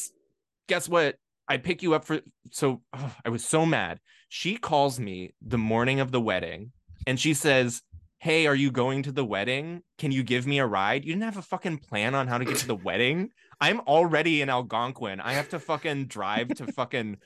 [0.67, 1.15] guess what?
[1.47, 2.21] I pick you up for
[2.51, 2.81] so
[3.25, 3.99] I was so mad.
[4.29, 6.71] She calls me the morning of the wedding
[7.05, 7.81] and she says,
[8.19, 9.83] Hey, are you going to the wedding?
[9.97, 11.03] Can you give me a ride?
[11.03, 13.31] You didn't have a fucking plan on how to get to the wedding.
[13.59, 15.19] I'm already in Algonquin.
[15.19, 17.17] I have to fucking drive to fucking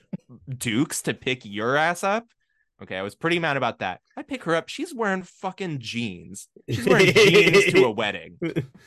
[0.58, 2.26] Duke's to pick your ass up.
[2.82, 4.02] Okay, I was pretty mad about that.
[4.16, 4.70] I pick her up.
[4.70, 6.48] She's wearing fucking jeans.
[6.70, 8.38] She's wearing jeans to a wedding.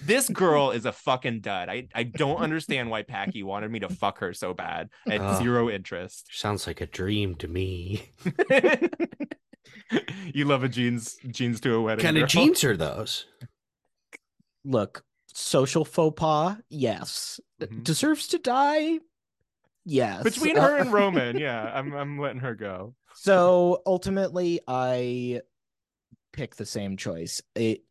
[0.00, 1.68] This girl is a fucking dud.
[1.68, 4.90] I, I don't understand why Packy wanted me to fuck her so bad.
[5.08, 5.42] I had Ugh.
[5.42, 6.28] zero interest.
[6.30, 8.12] Sounds like a dream to me.
[10.32, 12.04] you love a jeans jeans to a wedding.
[12.04, 13.26] Kind of jeans are those?
[14.64, 17.40] Look, social faux pas, yes.
[17.60, 17.82] Mhm.
[17.82, 18.98] Deserves to die,
[19.84, 20.22] yes.
[20.22, 22.94] Between Uh, her and Roman, yeah, I'm I'm letting her go.
[23.14, 25.40] So ultimately, I
[26.32, 27.42] pick the same choice.
[27.54, 27.82] It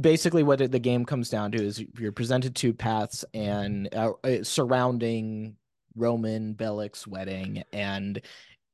[0.00, 4.12] basically what it, the game comes down to is you're presented two paths and uh,
[4.24, 5.56] uh, surrounding
[5.94, 8.20] Roman Bellic's wedding, and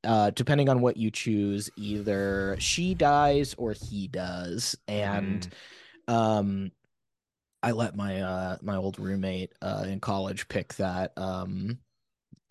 [0.04, 5.48] uh, depending on what you choose, either she dies or he does, and
[6.08, 6.70] um.
[7.62, 11.78] I let my uh my old roommate uh in college pick that um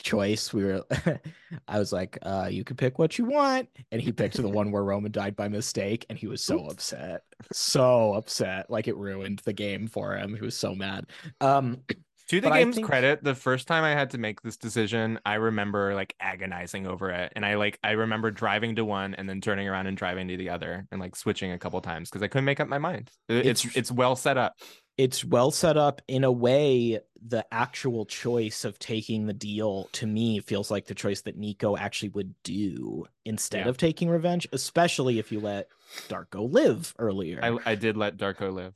[0.04, 0.54] choice.
[0.54, 0.86] We were
[1.68, 3.70] I was like, uh, you can pick what you want.
[3.92, 7.24] And he picked the one where Roman died by mistake, and he was so upset.
[7.52, 8.70] So upset.
[8.70, 10.36] Like it ruined the game for him.
[10.36, 11.08] He was so mad.
[11.42, 11.82] Um
[12.30, 15.20] To the But game's think- credit, the first time I had to make this decision,
[15.26, 17.34] I remember like agonizing over it.
[17.36, 20.38] And I like I remember driving to one and then turning around and driving to
[20.38, 23.12] the other and like switching a couple times because I couldn't make up my mind.
[23.28, 24.56] It's It's- it's well set up.
[24.98, 30.06] it's well set up in a way the actual choice of taking the deal to
[30.08, 33.70] me feels like the choice that Niko actually would do instead Yeah.
[33.70, 35.68] of taking revenge, especially if you let
[36.10, 37.40] Darko live earlier.
[37.44, 38.74] I I did let Darko live.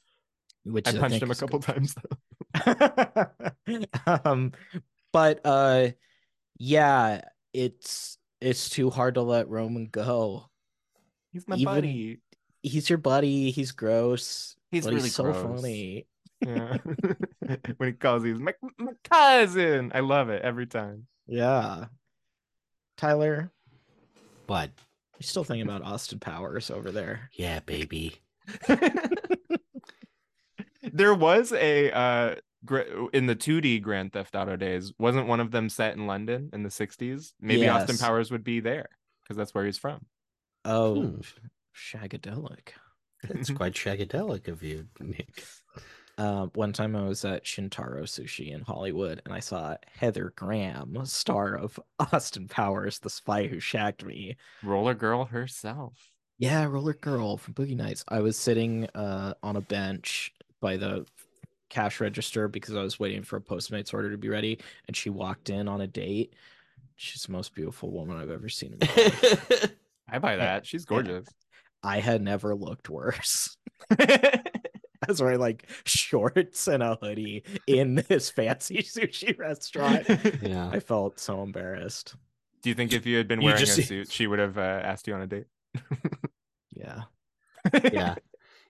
[0.64, 1.74] which I I punched him a couple good.
[1.76, 2.18] times though.
[4.24, 4.52] um
[5.14, 5.88] but uh
[6.58, 7.22] yeah
[7.54, 10.46] it's it's too hard to let roman go
[11.34, 12.20] He's my Even- buddy.
[12.64, 15.42] he's your buddy he's gross He's but really he's so gross.
[15.62, 16.08] funny
[16.46, 16.78] Yeah.
[17.78, 19.92] when he calls he's my, my cousin.
[19.96, 21.08] I love it every time.
[21.28, 21.86] yeah
[22.98, 23.52] tyler
[24.48, 24.72] What?
[25.20, 28.16] you're still thinking about austin powers over there Yeah, baby.
[30.98, 32.36] There was a uh
[33.14, 36.64] in the 2D Grand Theft Auto days, wasn't one of them set in London in
[36.64, 37.34] the 60s?
[37.40, 38.90] Maybe Austin Powers would be there
[39.24, 40.06] because that's where he's from.
[40.66, 41.20] Oh, Hmm.
[41.76, 42.70] shagadelic.
[43.24, 45.44] It's quite shagadelic of you, Nick.
[46.18, 50.98] Uh, one time I was at Shintaro Sushi in Hollywood and I saw Heather Graham,
[51.06, 54.36] star of Austin Powers, The Spy Who Shagged Me.
[54.64, 55.94] Roller Girl herself.
[56.40, 58.04] Yeah, Roller Girl from Boogie Nights.
[58.08, 60.32] I was sitting uh, on a bench
[60.68, 61.06] by the
[61.70, 65.10] cash register because I was waiting for a Postmates order to be ready, and she
[65.10, 66.34] walked in on a date.
[66.98, 68.74] She's the most beautiful woman I've ever seen.
[68.74, 69.72] In my life.
[70.10, 70.66] I buy that.
[70.66, 71.26] She's gorgeous.
[71.84, 73.56] I had never looked worse.
[73.92, 74.42] I
[75.08, 80.06] was wearing like shorts and a hoodie in this fancy sushi restaurant.
[80.42, 80.70] Yeah.
[80.70, 82.16] I felt so embarrassed.
[82.62, 84.58] Do you think if you had been You wearing just- a suit, she would have
[84.58, 85.46] uh, asked you on a date?
[86.76, 87.04] Yeah.
[87.94, 88.16] yeah.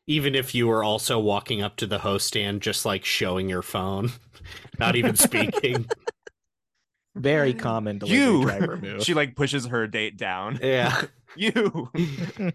[0.08, 3.62] Even if you were also walking up to the host stand, just like showing your
[3.62, 4.12] phone,
[4.80, 5.86] not even speaking.
[7.16, 8.82] Very common delivery driver You.
[8.94, 9.04] move.
[9.04, 10.60] she like pushes her date down.
[10.62, 11.02] Yeah.
[11.36, 11.90] You.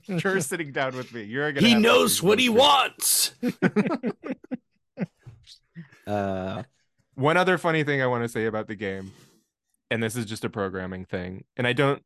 [0.07, 1.25] You're sitting down with me.
[1.25, 1.67] You're gonna.
[1.67, 3.33] He knows what he conversations.
[3.43, 5.09] wants.
[6.07, 6.63] uh
[7.15, 9.13] One other funny thing I want to say about the game,
[9.91, 12.03] and this is just a programming thing, and I don't.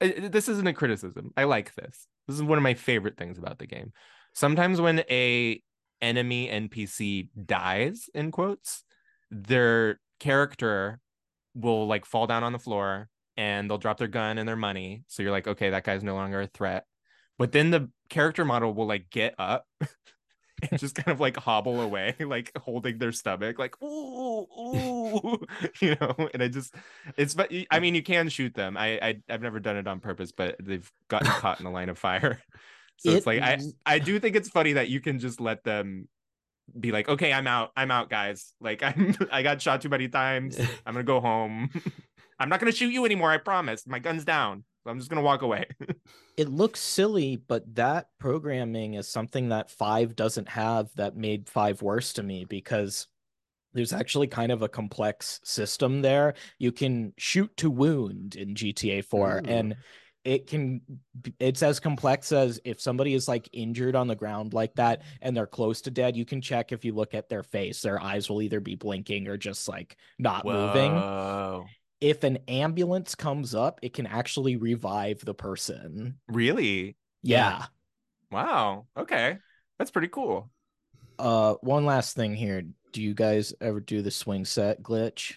[0.00, 1.32] This isn't a criticism.
[1.36, 2.06] I like this.
[2.26, 3.92] This is one of my favorite things about the game.
[4.34, 5.62] Sometimes when a
[6.00, 8.84] enemy NPC dies, in quotes,
[9.30, 11.00] their character
[11.54, 15.04] will like fall down on the floor and they'll drop their gun and their money.
[15.08, 16.84] So you're like, okay, that guy's no longer a threat.
[17.38, 19.66] But then the character model will like get up
[20.70, 25.46] and just kind of like hobble away, like holding their stomach, like ooh, ooh,
[25.80, 26.14] you know.
[26.32, 26.74] And I just,
[27.16, 28.76] it's but I mean, you can shoot them.
[28.76, 31.88] I, I I've never done it on purpose, but they've gotten caught in the line
[31.88, 32.40] of fire.
[32.98, 36.08] So it's like I I do think it's funny that you can just let them
[36.78, 38.52] be like, okay, I'm out, I'm out, guys.
[38.60, 40.58] Like I'm I got shot too many times.
[40.58, 41.70] I'm gonna go home.
[42.40, 43.30] I'm not gonna shoot you anymore.
[43.30, 43.86] I promise.
[43.86, 44.64] My gun's down.
[44.88, 45.66] I'm just gonna walk away.
[46.36, 51.82] it looks silly, but that programming is something that five doesn't have that made five
[51.82, 53.06] worse to me because
[53.74, 56.34] there's actually kind of a complex system there.
[56.58, 59.48] You can shoot to wound in GTA 4 Ooh.
[59.48, 59.76] and
[60.24, 60.80] it can
[61.38, 65.36] it's as complex as if somebody is like injured on the ground like that and
[65.36, 68.28] they're close to dead you can check if you look at their face their eyes
[68.28, 71.66] will either be blinking or just like not moving Whoa.
[72.00, 76.96] If an ambulance comes up it can actually revive the person Really?
[77.22, 77.66] yeah.
[78.30, 78.86] Wow.
[78.96, 79.38] Okay.
[79.78, 80.50] That's pretty cool.
[81.18, 82.62] Uh, one last thing here.
[82.92, 85.36] Do you guys ever do the swing set glitch?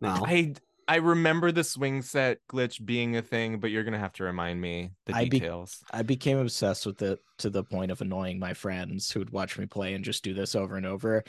[0.00, 0.08] No.
[0.26, 0.54] I
[0.86, 4.60] I remember the swing set glitch being a thing, but you're gonna have to remind
[4.60, 5.82] me the I be- details.
[5.90, 9.56] I became obsessed with it to the point of annoying my friends who would watch
[9.58, 11.24] me play and just do this over and over.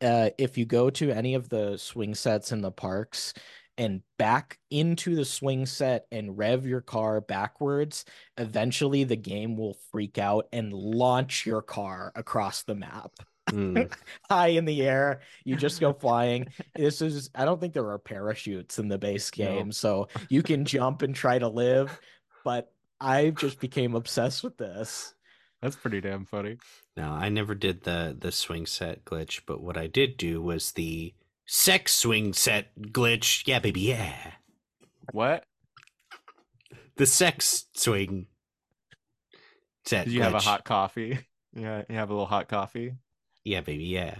[0.00, 3.32] Uh, if you go to any of the swing sets in the parks
[3.78, 8.04] and back into the swing set and rev your car backwards,
[8.38, 13.12] eventually the game will freak out and launch your car across the map.
[13.50, 13.92] Mm.
[14.30, 15.20] high in the air.
[15.44, 16.48] You just go flying.
[16.74, 19.44] This is I don't think there are parachutes in the base No.
[19.44, 21.98] game, so you can jump and try to live,
[22.44, 25.14] but I just became obsessed with this.
[25.62, 26.58] That's pretty damn funny.
[26.96, 30.72] No, I never did the the swing set glitch, but what I did do was
[30.72, 31.12] the
[31.46, 33.46] sex swing set glitch.
[33.46, 34.32] Yeah, baby, yeah.
[35.12, 35.44] What?
[36.96, 38.28] The sex swing
[39.84, 40.06] set.
[40.06, 41.18] Did you have a hot coffee?
[41.58, 42.92] Yeah, you have a little hot coffee.
[43.42, 44.14] Yeah, baby, yeah.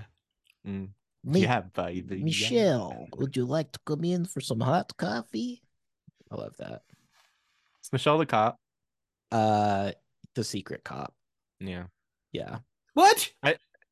[0.67, 0.89] Mm.
[1.23, 2.17] Mi- yeah, baby.
[2.17, 2.25] yeah.
[2.25, 5.61] Michelle, would you like to come in for some hot coffee?
[6.31, 6.81] I love that.
[7.81, 8.59] It's Michelle the cop.
[9.31, 9.91] Uh
[10.35, 11.13] the secret cop.
[11.61, 11.85] Yeah.
[12.33, 12.59] Yeah.
[12.95, 13.31] What?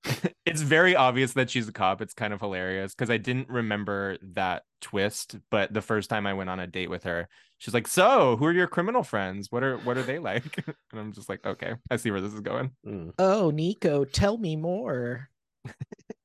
[0.47, 2.01] it's very obvious that she's a cop.
[2.03, 6.35] It's kind of hilarious because I didn't remember that twist, but the first time I
[6.35, 7.29] went on a date with her,
[7.59, 9.51] she's like, "So, who are your criminal friends?
[9.51, 12.35] What are what are they like?" and I'm just like, "Okay, I see where this
[12.35, 13.13] is going." Mm.
[13.19, 15.29] Oh, Niko, tell me more.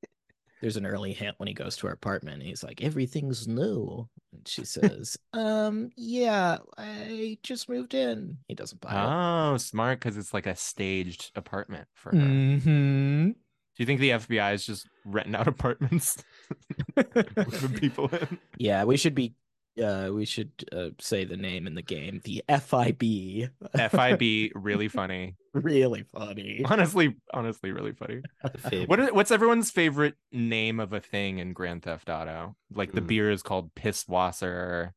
[0.60, 2.42] There's an early hint when he goes to her apartment.
[2.42, 4.08] He's like, everything's new.
[4.32, 8.38] And she says, um, yeah, I just moved in.
[8.46, 12.16] He doesn't buy Oh, smart because it's like a staged apartment for her.
[12.16, 13.28] Mm-hmm.
[13.30, 13.34] Do
[13.78, 16.22] you think the FBI is just renting out apartments,
[16.96, 18.38] moving people in?
[18.58, 19.34] Yeah, we should be,
[19.82, 22.20] uh, we should uh, say the name in the game.
[22.24, 23.50] The FIB.
[23.90, 25.36] FIB, really funny.
[25.54, 26.62] really funny.
[26.64, 28.22] Honestly, honestly, really funny.
[28.86, 32.56] What are, what's everyone's favorite name of a thing in Grand Theft Auto?
[32.74, 33.06] Like the Hmm.
[33.06, 34.92] beer is called Pisswasser.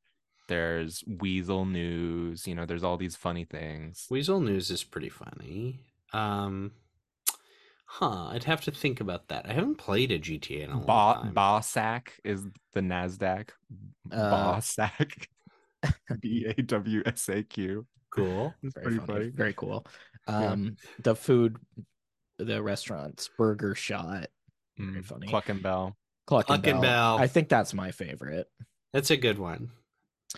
[0.50, 2.48] There's Weasel News.
[2.48, 4.06] You know, there's all these funny things.
[4.10, 5.80] Weasel News is pretty funny.
[6.14, 6.72] Um,
[7.86, 9.48] Huh, I'd have to think about that.
[9.48, 11.34] I haven't played a GTA in a long Ba time.
[11.36, 12.44] BAWSAQ is
[12.74, 13.50] the Nasdaq.
[14.12, 15.28] Uh, BAWSAQ.
[16.22, 17.86] B A W S A Q.
[18.10, 18.54] Cool.
[18.64, 19.08] It's Very funny.
[19.08, 19.30] funny.
[19.30, 19.86] Very cool.
[20.28, 20.51] Yeah.
[20.51, 21.58] Um, the food,
[22.38, 24.28] the restaurants, Burger Shot,
[24.78, 25.28] very Mm, funny.
[25.28, 25.95] Cluckin' Bell.
[26.26, 27.18] Cluck, Cluckin' Bell.
[27.20, 28.47] I think that's my favorite.
[28.93, 29.72] That's a good one.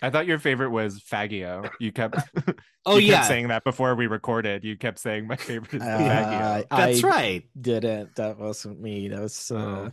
[0.02, 1.70] I thought your favorite was Faggio.
[1.80, 2.16] You kept
[2.86, 4.62] Oh you kept yeah, saying that before we recorded.
[4.64, 6.66] You kept saying my favorite is Uh, Faggio.
[6.70, 7.42] that's I right.
[7.58, 8.14] Didn't.
[8.16, 9.08] That wasn't me.
[9.08, 9.50] That was.
[9.50, 9.84] Uh, Oh.
[9.86, 9.92] I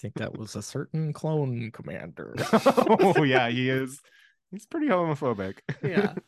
[0.00, 2.34] think that was a certain clone commander.
[2.66, 4.00] oh yeah, he is.
[4.50, 5.58] He's pretty homophobic.
[5.82, 6.14] Yeah.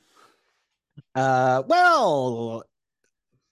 [1.15, 2.65] Uh, well,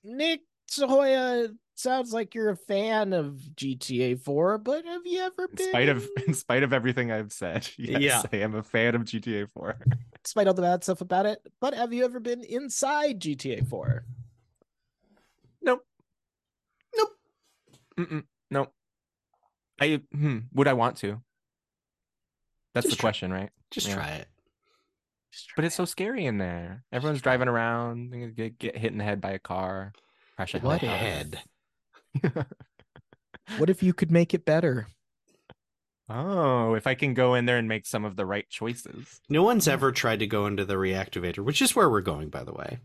[0.05, 5.57] Nick Sahoyah, sounds like you're a fan of GTA 4, but have you ever In
[5.57, 5.69] been?
[5.69, 8.23] spite of in spite of everything I've said, yes, Yeah.
[8.33, 9.77] I am a fan of GTA 4.
[10.23, 14.05] despite all the bad stuff about it, but have you ever been inside GTA 4?
[15.63, 15.85] Nope.
[16.97, 17.11] Nope.
[17.99, 18.25] Mm-mm.
[19.81, 21.21] I hmm, would I want to?
[22.75, 23.51] That's Just the try- question, right?
[23.71, 23.95] Just Yeah.
[23.95, 24.29] try it.
[25.33, 26.85] Just try But it's so scary in there.
[26.93, 29.93] Everyone's driving around, get, get hit in the head by a car,
[30.37, 30.81] crash a What.
[30.83, 31.41] Head.
[33.59, 34.87] What if you could make it better?
[36.09, 39.21] Oh, if I can go in there and make some of the right choices.
[39.29, 42.45] No one's ever tried to go into the reactivator, which is where we're going, by
[42.45, 42.79] the way,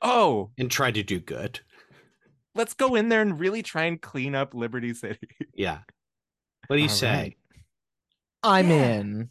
[0.00, 1.60] Oh, and try to do good.
[2.54, 5.28] let's go in there and really try and clean up Liberty City.
[5.54, 5.80] Yeah.
[6.68, 7.10] What do you All say?
[7.12, 7.36] right.
[8.42, 8.94] I'm Yeah.
[9.00, 9.30] in.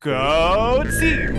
[0.00, 1.34] Go team!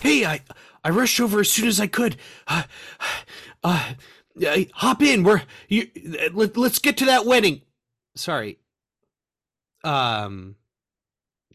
[0.00, 0.40] Hey, I
[0.84, 2.16] I rushed over as soon as I could.
[2.46, 2.62] Uh,
[3.64, 3.94] uh,
[4.46, 5.24] uh, hop in.
[5.24, 5.88] We're you.
[6.32, 7.62] Let, let's get to that wedding.
[8.14, 8.58] Sorry.
[9.82, 10.54] Um.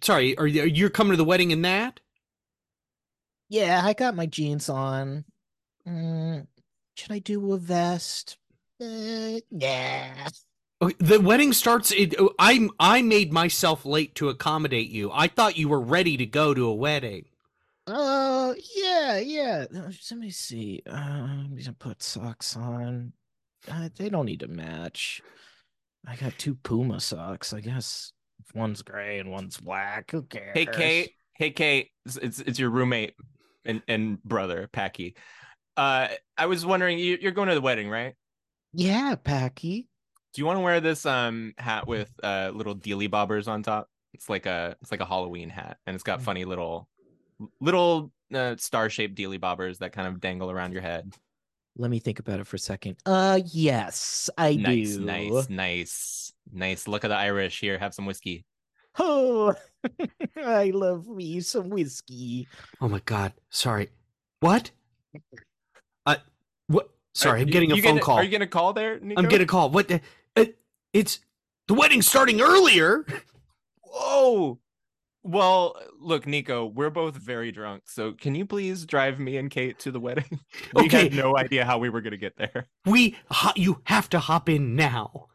[0.01, 0.37] Sorry.
[0.37, 2.01] Are you you're coming to the wedding in that?
[3.51, 5.25] Yeah, I got my jeans on.
[5.85, 6.47] Mm,
[6.95, 8.37] should I do a vest?
[8.81, 10.29] Uh, yeah.
[10.81, 11.91] Okay, The wedding starts.
[11.91, 15.11] It, I I made myself late to accommodate you.
[15.11, 17.25] I thought you were ready to go to a wedding.
[17.87, 19.65] Uh, yeah, yeah.
[19.69, 20.81] Let me see.
[20.89, 23.11] Uh, I'm gonna put socks on.
[23.69, 25.21] Uh, they don't need to match.
[26.07, 27.51] I got two Puma socks.
[27.51, 28.13] I guess
[28.55, 30.11] one's gray and one's black.
[30.11, 30.51] Who cares?
[30.53, 33.13] Hey Kate, hey Kate, it's it's, it's your roommate
[33.65, 35.15] and and brother Packy.
[35.77, 38.13] Uh, I was wondering, you, you're going to the wedding, right?
[38.73, 39.87] Yeah, Packy.
[40.33, 43.87] Do you want to wear this um hat with uh little dealy bobbers on top?
[44.13, 46.23] It's like a it's like a Halloween hat, and it's got Mm.
[46.23, 46.87] funny little
[47.59, 51.13] little uh, star shaped dealy bobbers that kind of dangle around your head.
[51.77, 52.97] Let me think about it for a second.
[53.05, 55.05] Uh, yes, I nice, do.
[55.05, 56.87] nice, nice, nice.
[56.87, 57.77] Look at the Irish here.
[57.77, 58.45] Have some whiskey.
[58.99, 59.55] Oh,
[60.37, 62.47] I love me some whiskey.
[62.81, 63.33] Oh my god.
[63.49, 63.89] Sorry.
[64.39, 64.71] What?
[66.05, 66.15] Uh,
[66.67, 66.89] what?
[67.13, 68.17] Sorry, Are I'm you- getting a you phone gonna- call.
[68.17, 68.99] Are you gonna call there?
[68.99, 69.13] Niko?
[69.17, 69.69] I'm getting a call.
[69.69, 69.87] What?
[69.87, 70.01] The,
[70.35, 70.45] uh,
[70.93, 71.19] it's
[71.67, 73.05] the wedding's starting earlier.
[73.83, 74.59] Whoa.
[75.23, 77.83] Well, look, Niko, we're both very drunk.
[77.85, 80.39] So can you please drive me and Kate to the wedding?
[80.75, 81.03] we Okay.
[81.03, 82.65] had no idea how we were gonna get there.
[82.85, 85.27] We, ho- you have to hop in now.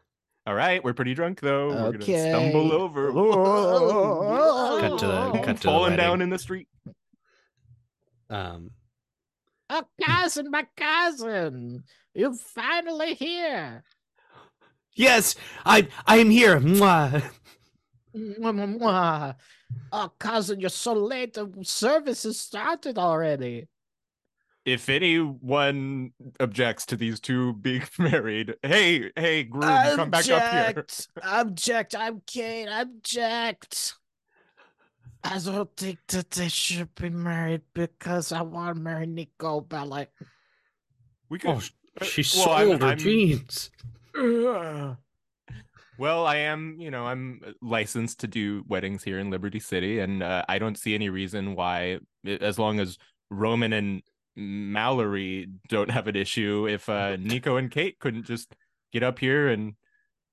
[0.47, 1.67] All right, we're pretty drunk though.
[1.67, 2.29] We're gonna Okay.
[2.31, 3.11] stumble over.
[4.81, 6.69] Cut to the- cut to the falling down in the street.
[8.29, 8.71] Um,
[9.69, 11.83] Oh, cousin, my cousin,
[12.13, 13.83] you're finally here.
[14.95, 15.35] yes,
[15.65, 16.57] I, I am here.
[16.61, 17.21] Mwah.
[18.15, 19.35] Mwah, mwah, mwah.
[19.91, 21.33] Oh, cousin, you're so late.
[21.33, 23.67] The service has started already.
[24.67, 26.11] If anyone
[26.41, 29.61] objects to these two being married, hey, hey, groom,
[29.95, 30.65] come back up here.
[30.67, 31.07] Object.
[31.23, 31.95] Object.
[31.95, 32.67] I'm Kate.
[32.67, 33.93] Object.
[35.23, 40.07] I don't think that they should be married because I want to marry Niko Bellic.
[41.29, 41.49] We could.
[41.49, 41.61] Oh,
[42.01, 43.71] uh, she well, I'm- sold her I'm- jeans.
[45.99, 50.21] Well, I am, you know, I'm licensed to do weddings here in Liberty City, and
[50.21, 52.99] uh, I don't see any reason why, as long as
[53.31, 54.03] Roman and
[54.37, 58.55] Mallory don't have an issue, if uh, Niko and Kate couldn't just
[58.93, 59.73] get up here and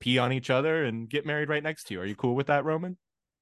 [0.01, 2.01] pee on each other and get married right next to you.
[2.01, 2.99] Are you cool with that, Roman?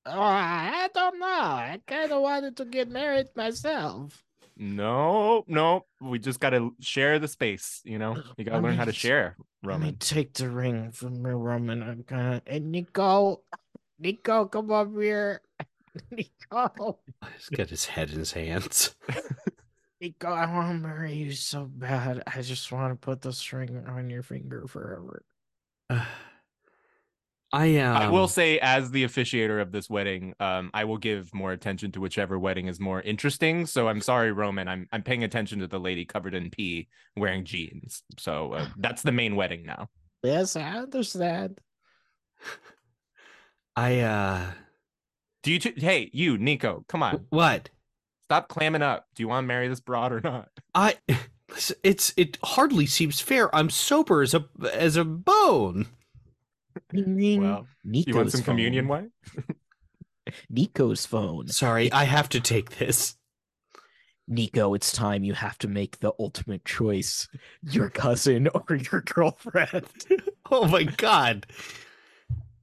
[0.07, 1.27] Oh, I don't know.
[1.27, 4.23] I kind of wanted to get married myself.
[4.57, 7.81] No, no, we just got to share the space.
[7.85, 9.97] You know, you got to I learn how to mean, share, Let me Roman.
[9.97, 11.83] take the ring from me, Roman.
[11.83, 12.43] I'm gonna.
[12.47, 13.39] And Niko,
[14.03, 15.41] Niko, come up here.
[16.13, 16.99] Niko,
[17.37, 18.95] He's got his head in his hands.
[20.03, 22.24] Niko, I want to marry you so bad.
[22.26, 25.24] I just want to put the ring on your finger forever.
[27.55, 31.34] I um, I will say, as the officiator of this wedding, um, I will give
[31.34, 33.66] more attention to whichever wedding is more interesting.
[33.66, 34.68] So I'm sorry, Roman.
[34.68, 38.03] I'm I'm paying attention to the lady covered in pee wearing jeans.
[38.18, 39.88] So uh, that's the main wedding now.
[40.22, 41.61] Yes, I understand.
[43.76, 44.50] I uh,
[45.42, 45.59] Do you?
[45.59, 47.68] T- hey, you, Niko, come on, what?
[48.33, 49.07] Stop clamming up.
[49.14, 50.49] Do you want to marry this broad or not?
[50.74, 50.97] I
[51.85, 53.55] it's it hardly seems fair.
[53.55, 55.87] I'm sober as a as a bone.
[56.95, 57.43] Ring, ring.
[57.43, 59.11] Well, Niko's you want some communion phone.
[59.37, 59.45] wine?
[60.51, 61.49] Niko's phone.
[61.49, 63.16] Sorry, I have to take this.
[64.30, 67.28] Niko, it's time you have to make the ultimate choice:
[67.68, 69.87] your cousin or your girlfriend.
[70.51, 71.47] Oh my god.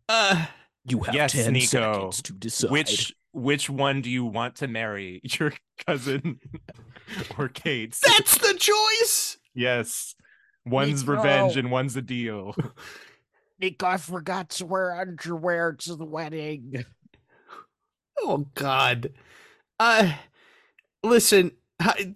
[0.07, 0.45] Uh,
[0.85, 1.67] You have Yes, ten Niko.
[1.67, 2.71] seconds to decide.
[2.71, 5.53] Which which one do you want to marry, your
[5.85, 6.39] cousin
[7.37, 7.97] or Kate?
[8.05, 9.37] that's the choice.
[9.53, 10.15] yes,
[10.65, 11.17] one's Niko.
[11.17, 12.55] revenge and one's a deal.
[13.61, 16.85] Niko, I forgot to wear underwear to the wedding.
[18.19, 19.11] Oh god.
[19.79, 20.13] Uh,
[21.03, 21.51] listen.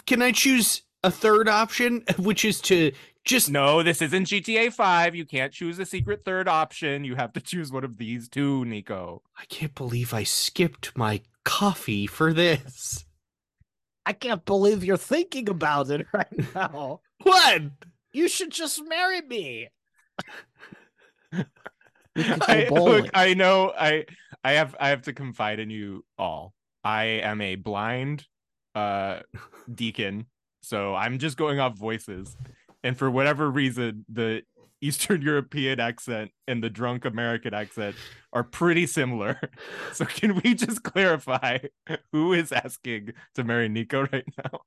[0.06, 2.92] Can I choose a third option, which is to
[3.26, 5.16] just No, this isn't GTA 5.
[5.16, 7.04] You can't choose a secret third option.
[7.04, 9.20] You have to choose one of these two, Niko.
[9.38, 13.06] I can't believe I skipped my coffee for this.
[14.06, 17.02] I can't believe you're thinking about it right now.
[17.22, 17.62] What?
[18.12, 19.70] You should just marry me.
[22.16, 24.06] We could go I, look, I know I
[24.44, 26.54] I have I have to confide in you all.
[26.84, 28.28] I am a blind
[28.76, 29.22] uh
[29.74, 30.28] deacon,
[30.62, 32.38] so I'm just going off voices.
[32.84, 34.44] And for whatever reason, the
[34.82, 37.96] Eastern European accent and the drunk American accent
[38.32, 39.40] are pretty similar.
[39.94, 41.60] So can we just clarify
[42.12, 44.62] who is asking to marry Niko right now?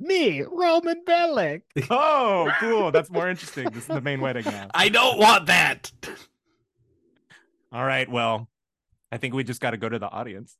[0.00, 1.62] Me, Roman Bellic.
[1.90, 2.90] Oh, cool.
[2.90, 3.66] That's more interesting.
[3.66, 4.68] This is the main wedding now.
[4.74, 5.92] I don't want that.
[7.70, 8.10] All right.
[8.10, 8.48] Well,
[9.12, 10.56] I think we just got to go to the audience.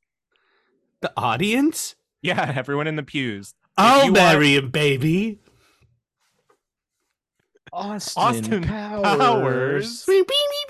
[1.01, 1.95] The audience?
[2.21, 3.55] Yeah, everyone in the pews.
[3.75, 5.39] I'll you marry him, baby.
[7.73, 9.17] Austin, Austin Powers.
[9.17, 10.05] Powers.
[10.05, 10.61] Beep, beep,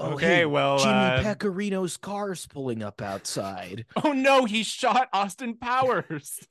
[0.00, 3.84] Okay, well, Jimmy uh, Pegorino's car's pulling up outside.
[4.04, 6.40] Oh no, he shot Austin Powers.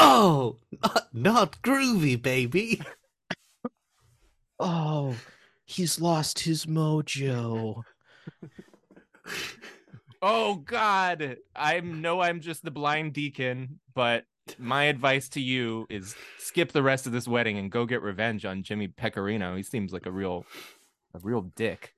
[0.00, 2.80] Oh, not, not groovy, baby.
[4.60, 5.14] Oh,
[5.64, 7.82] he's lost his mojo
[10.22, 14.24] oh God, I know I'm just the blind deacon, but
[14.58, 18.44] my advice to you is skip the rest of this wedding and go get revenge
[18.44, 19.56] on Jimmy Pegorino.
[19.56, 20.46] He seems like a real,
[21.14, 21.94] a real dick.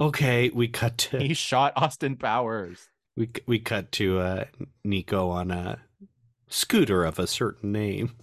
[0.00, 2.88] Okay, we cut to he shot Austin Powers.
[3.16, 4.44] We we cut to uh,
[4.86, 5.82] Niko on a
[6.48, 8.16] scooter of a certain name.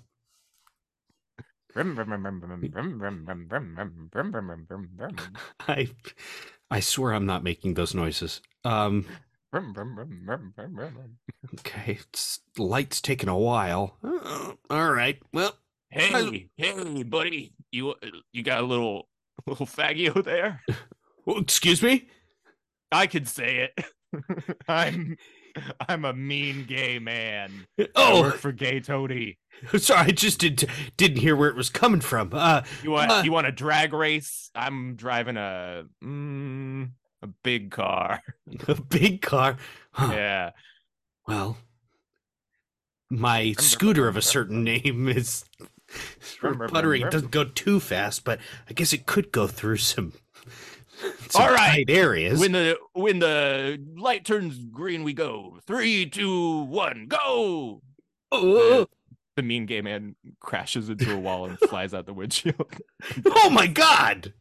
[5.59, 5.89] I
[6.69, 8.41] I swear I'm not making those noises.
[8.63, 9.05] Um,
[11.59, 13.97] okay, it's, the light's taking a while.
[14.03, 15.57] Uh, all right, well,
[15.89, 17.95] Hey, hey, buddy, you
[18.33, 19.07] you got a little
[19.47, 20.61] little faggio there?
[21.27, 22.09] excuse me.
[22.91, 23.85] I could say it.
[24.67, 25.17] I'm
[25.89, 27.67] I'm a mean gay man.
[27.79, 29.37] I Oh, work for Gay Toady.
[29.77, 32.29] sorry, I just did, didn't hear where it was coming from.
[32.33, 33.21] Uh, You want Uh.
[33.25, 34.49] you want a drag race?
[34.53, 36.89] I'm driving a mm,
[37.21, 38.21] a big car.
[38.67, 39.57] a big car.
[39.91, 40.11] Huh.
[40.13, 40.51] Yeah.
[41.27, 41.57] Well,
[43.09, 45.45] my scooter of a certain name is
[46.69, 47.01] puttering.
[47.01, 48.39] It doesn't go too fast, but
[48.69, 50.13] I guess it could go through some
[51.35, 51.85] All right.
[51.89, 52.39] areas.
[52.39, 55.59] When the when the light turns green, we go.
[55.67, 57.81] Three, two, one, go.
[58.31, 58.87] oh,
[59.35, 62.73] The mean gay man crashes into a wall and flies out the windshield.
[63.25, 64.33] oh my god!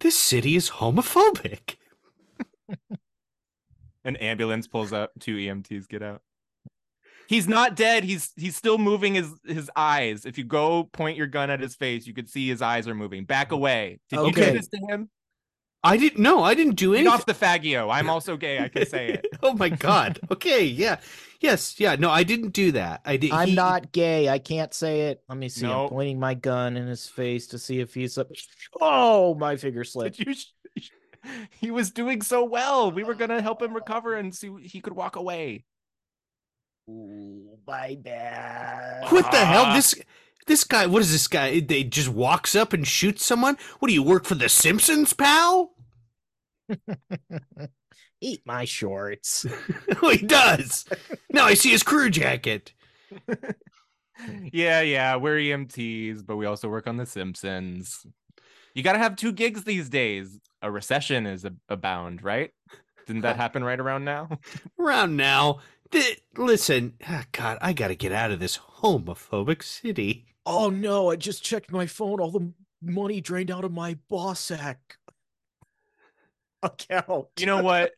[0.00, 1.76] This city is homophobic.
[4.04, 5.12] An ambulance pulls up.
[5.20, 6.22] Two EMTs get out.
[7.26, 8.04] He's not dead.
[8.04, 10.26] He's he's still moving his his eyes.
[10.26, 12.94] If you go point your gun at his face, you could see his eyes are
[12.94, 13.24] moving.
[13.24, 13.56] Back mm.
[13.56, 14.00] away.
[14.10, 14.46] Did you Okay.
[14.46, 15.10] do this to him?
[15.84, 16.20] I didn't.
[16.20, 17.12] No, I didn't do Get anything.
[17.12, 17.92] off the faggio.
[17.92, 18.60] I'm also gay.
[18.60, 19.26] I can say it.
[19.42, 20.20] oh my god.
[20.30, 20.64] Okay.
[20.64, 21.00] Yeah.
[21.40, 21.80] Yes.
[21.80, 21.96] Yeah.
[21.96, 23.00] No, I didn't do that.
[23.04, 23.32] I did.
[23.32, 24.28] I'm he- not gay.
[24.28, 25.22] I can't say it.
[25.28, 25.66] Let me see.
[25.66, 25.84] Nope.
[25.84, 28.28] I'm pointing my gun in his face to see if he's up.
[28.80, 30.18] Oh, my finger slipped.
[30.18, 30.34] Did you?
[30.34, 30.90] sh-
[31.60, 32.90] He was doing so well.
[32.90, 35.64] We were gonna help him recover and see he could walk away.
[36.88, 39.10] Ooh, my bad.
[39.10, 39.64] What the hell?
[39.66, 39.74] Ah.
[39.76, 39.94] This
[40.46, 40.86] this guy.
[40.86, 41.60] What is this guy?
[41.60, 43.56] They just walks up and shoots someone.
[43.78, 45.74] What do you work for the Simpsons, pal?
[48.20, 49.46] Eat my shorts.
[50.02, 50.84] oh, he does.
[51.30, 52.72] Now I see his crew jacket.
[54.52, 58.06] yeah, yeah, we're EMTs, but we also work on The Simpsons.
[58.74, 60.38] You got to have two gigs these days.
[60.62, 62.52] A recession is a- abound, right?
[63.06, 64.28] Didn't that happen right around now?
[64.78, 65.58] Around now,
[65.92, 70.26] th- listen, ah, God, I gotta get out of this homophobic city.
[70.44, 72.20] Oh no, I just checked my phone.
[72.20, 72.52] All the
[72.82, 74.76] money drained out of my BAWSAQ
[76.62, 77.26] account.
[77.38, 77.92] You know what?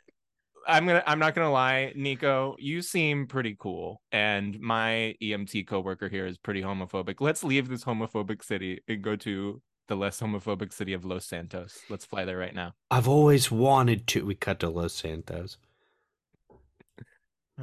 [0.67, 1.03] I'm gonna.
[1.07, 2.55] I'm not gonna lie, Niko.
[2.59, 7.17] You seem pretty cool, and my EMT coworker here is pretty homophobic.
[7.21, 11.81] Let's leave this homophobic city and go to the less homophobic city of Los Santos.
[11.91, 12.73] Let's fly there right now.
[12.91, 14.25] I've always wanted to.
[14.25, 15.59] We cut to Los Santos.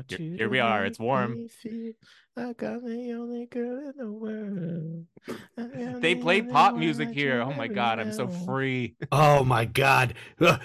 [0.07, 1.47] Here- here we are, it's warm.
[1.65, 5.05] The only girl in the world.
[6.01, 7.41] They play pop music here.
[7.41, 8.95] Oh my god, I'm so free.
[9.11, 10.13] Oh my God!
[10.39, 10.57] Uh,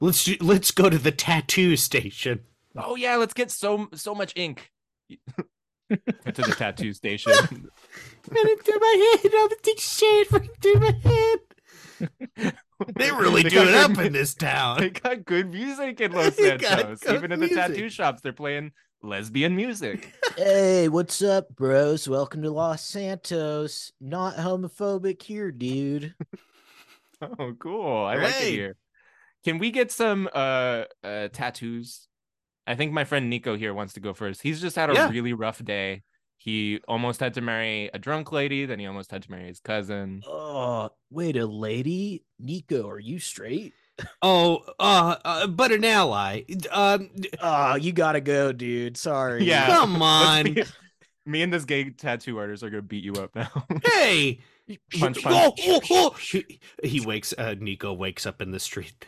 [0.00, 2.40] let's do- let's go to the tattoo station.
[2.76, 4.70] Oh yeah, let's get so so much ink.
[5.90, 5.98] to
[6.32, 7.32] the tattoo station.
[7.32, 12.54] into my head, all the thick shit right through my head.
[12.96, 14.80] They really They do it up mu- in this town.
[14.80, 17.00] They got good music in Los They Santos.
[17.08, 17.56] Even in the music.
[17.56, 20.12] tattoo shops, they're playing lesbian music.
[20.36, 22.08] Hey, what's up, bros?
[22.08, 23.92] Welcome to Los Santos.
[24.00, 26.14] Not homophobic here, dude.
[27.20, 28.04] Oh, cool.
[28.06, 28.76] I like it here.
[29.44, 32.06] Can we get some uh, uh tattoos?
[32.66, 34.40] I think my friend Niko here wants to go first.
[34.40, 35.10] He's just had a Yeah.
[35.10, 36.02] really rough day.
[36.42, 39.60] He almost had to marry a drunk lady, then he almost had to marry his
[39.60, 40.22] cousin.
[40.26, 42.24] Oh, wait, a lady?
[42.42, 43.74] Niko, are you straight?
[44.22, 46.44] Oh, uh, uh, but an ally.
[46.70, 47.10] Um,
[47.42, 48.96] Oh, you gotta go, dude.
[48.96, 49.44] Sorry.
[49.44, 49.66] Yeah.
[49.66, 50.54] come on.
[50.54, 50.64] be-
[51.26, 53.66] me and this gay tattoo artist are gonna beat you up now.
[53.84, 54.40] hey.
[54.98, 55.60] Punch, Oh, punch.
[55.66, 56.10] oh, oh.
[56.18, 57.34] He, he wakes.
[57.36, 59.04] Uh, Niko wakes up in the street.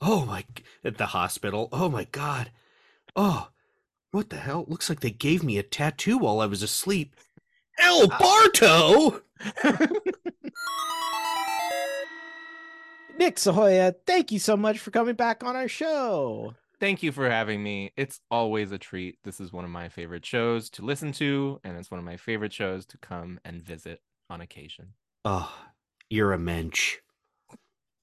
[0.00, 0.44] Oh my!
[0.54, 1.68] g- At the hospital.
[1.72, 2.52] Oh my God.
[3.16, 3.48] Oh,
[4.12, 4.64] what the hell?
[4.68, 7.14] Looks like they gave me a tattoo while I was asleep.
[7.78, 8.18] El ah.
[8.18, 9.22] Barto.
[13.18, 16.54] Nick Sahoyah, thank you so much for coming back on our show.
[16.80, 17.92] Thank you for having me.
[17.94, 19.18] It's always a treat.
[19.24, 22.16] This is one of my favorite shows to listen to, and it's one of my
[22.16, 24.00] favorite shows to come and visit
[24.30, 24.94] on occasion.
[25.26, 25.54] Oh,
[26.08, 26.96] you're a mensch.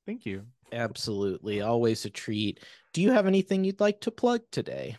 [0.05, 0.43] Thank you.
[0.71, 1.61] Absolutely.
[1.61, 2.59] Always a treat.
[2.93, 4.97] Do you have anything you'd like to plug today?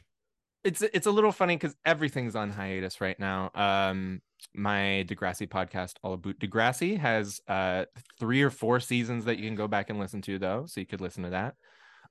[0.68, 3.50] It's it's a little funny because everything's on hiatus right now.
[3.54, 4.20] Um,
[4.54, 7.86] my Degrassi podcast, All About Degrassi, has uh
[8.20, 10.86] three or four seasons that you can go back and listen to though, so you
[10.86, 11.54] could listen to that.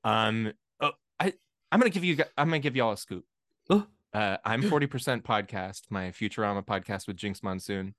[0.03, 1.34] Um, oh, I
[1.71, 3.25] I'm gonna give you I'm gonna give y'all a scoop.
[4.11, 7.93] Uh, I'm 40% podcast, my Futurama podcast with Jinkx Monsoon.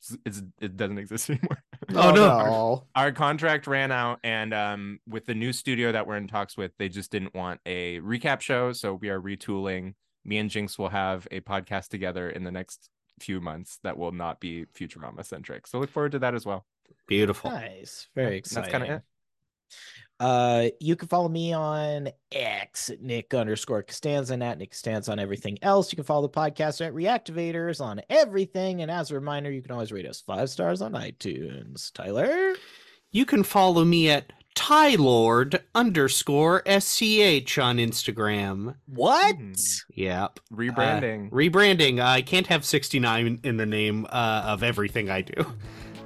[0.00, 1.62] It's, it's, it doesn't exist anymore.
[1.90, 2.12] Oh, no.
[2.14, 2.84] no.
[2.94, 6.72] our contract ran out and um with the new studio that we're in talks with
[6.78, 9.94] they just didn't want a recap show so we are retooling
[10.24, 12.88] me and jinkx will have a podcast together in the next
[13.20, 16.64] few months that will not be futurama centric so look forward to that as well
[17.08, 17.50] Beautiful.
[17.50, 18.08] Nice.
[18.14, 18.70] Very Yeah, exciting.
[18.70, 19.02] that's kinda it.
[20.18, 25.18] Uh, you can follow me on X Nick underscore Costanza and at Nick Costanza on
[25.18, 25.92] everything else.
[25.92, 28.82] You can follow the podcast at Reactivators on everything.
[28.82, 31.92] And as a reminder, you can always rate us five stars on iTunes.
[31.92, 32.54] Tyler?
[33.12, 38.74] You can follow me at Tylord underscore SCH on Instagram.
[38.86, 39.36] What?
[39.36, 39.52] Hmm.
[39.94, 40.40] Yep.
[40.50, 42.00] rebranding Rebranding.
[42.00, 45.46] I can't have 69 in the name uh, of everything I do.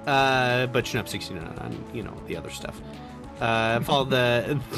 [0.07, 2.81] Uh, but you can have 69 on, you know, the other stuff.
[3.41, 4.61] Uh, follow the.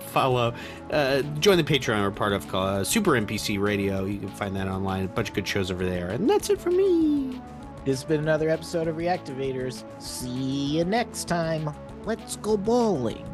[0.00, 0.52] Follow,
[0.90, 4.06] uh, join the Patreon we're part of uh, Super NPC Radio.
[4.06, 5.04] You can find that online.
[5.04, 6.08] A bunch of good shows over there.
[6.10, 7.40] And that's it for me.
[7.84, 9.84] This has been another episode of Reactivators.
[10.00, 11.72] See you next time.
[12.04, 13.33] Let's go bowling.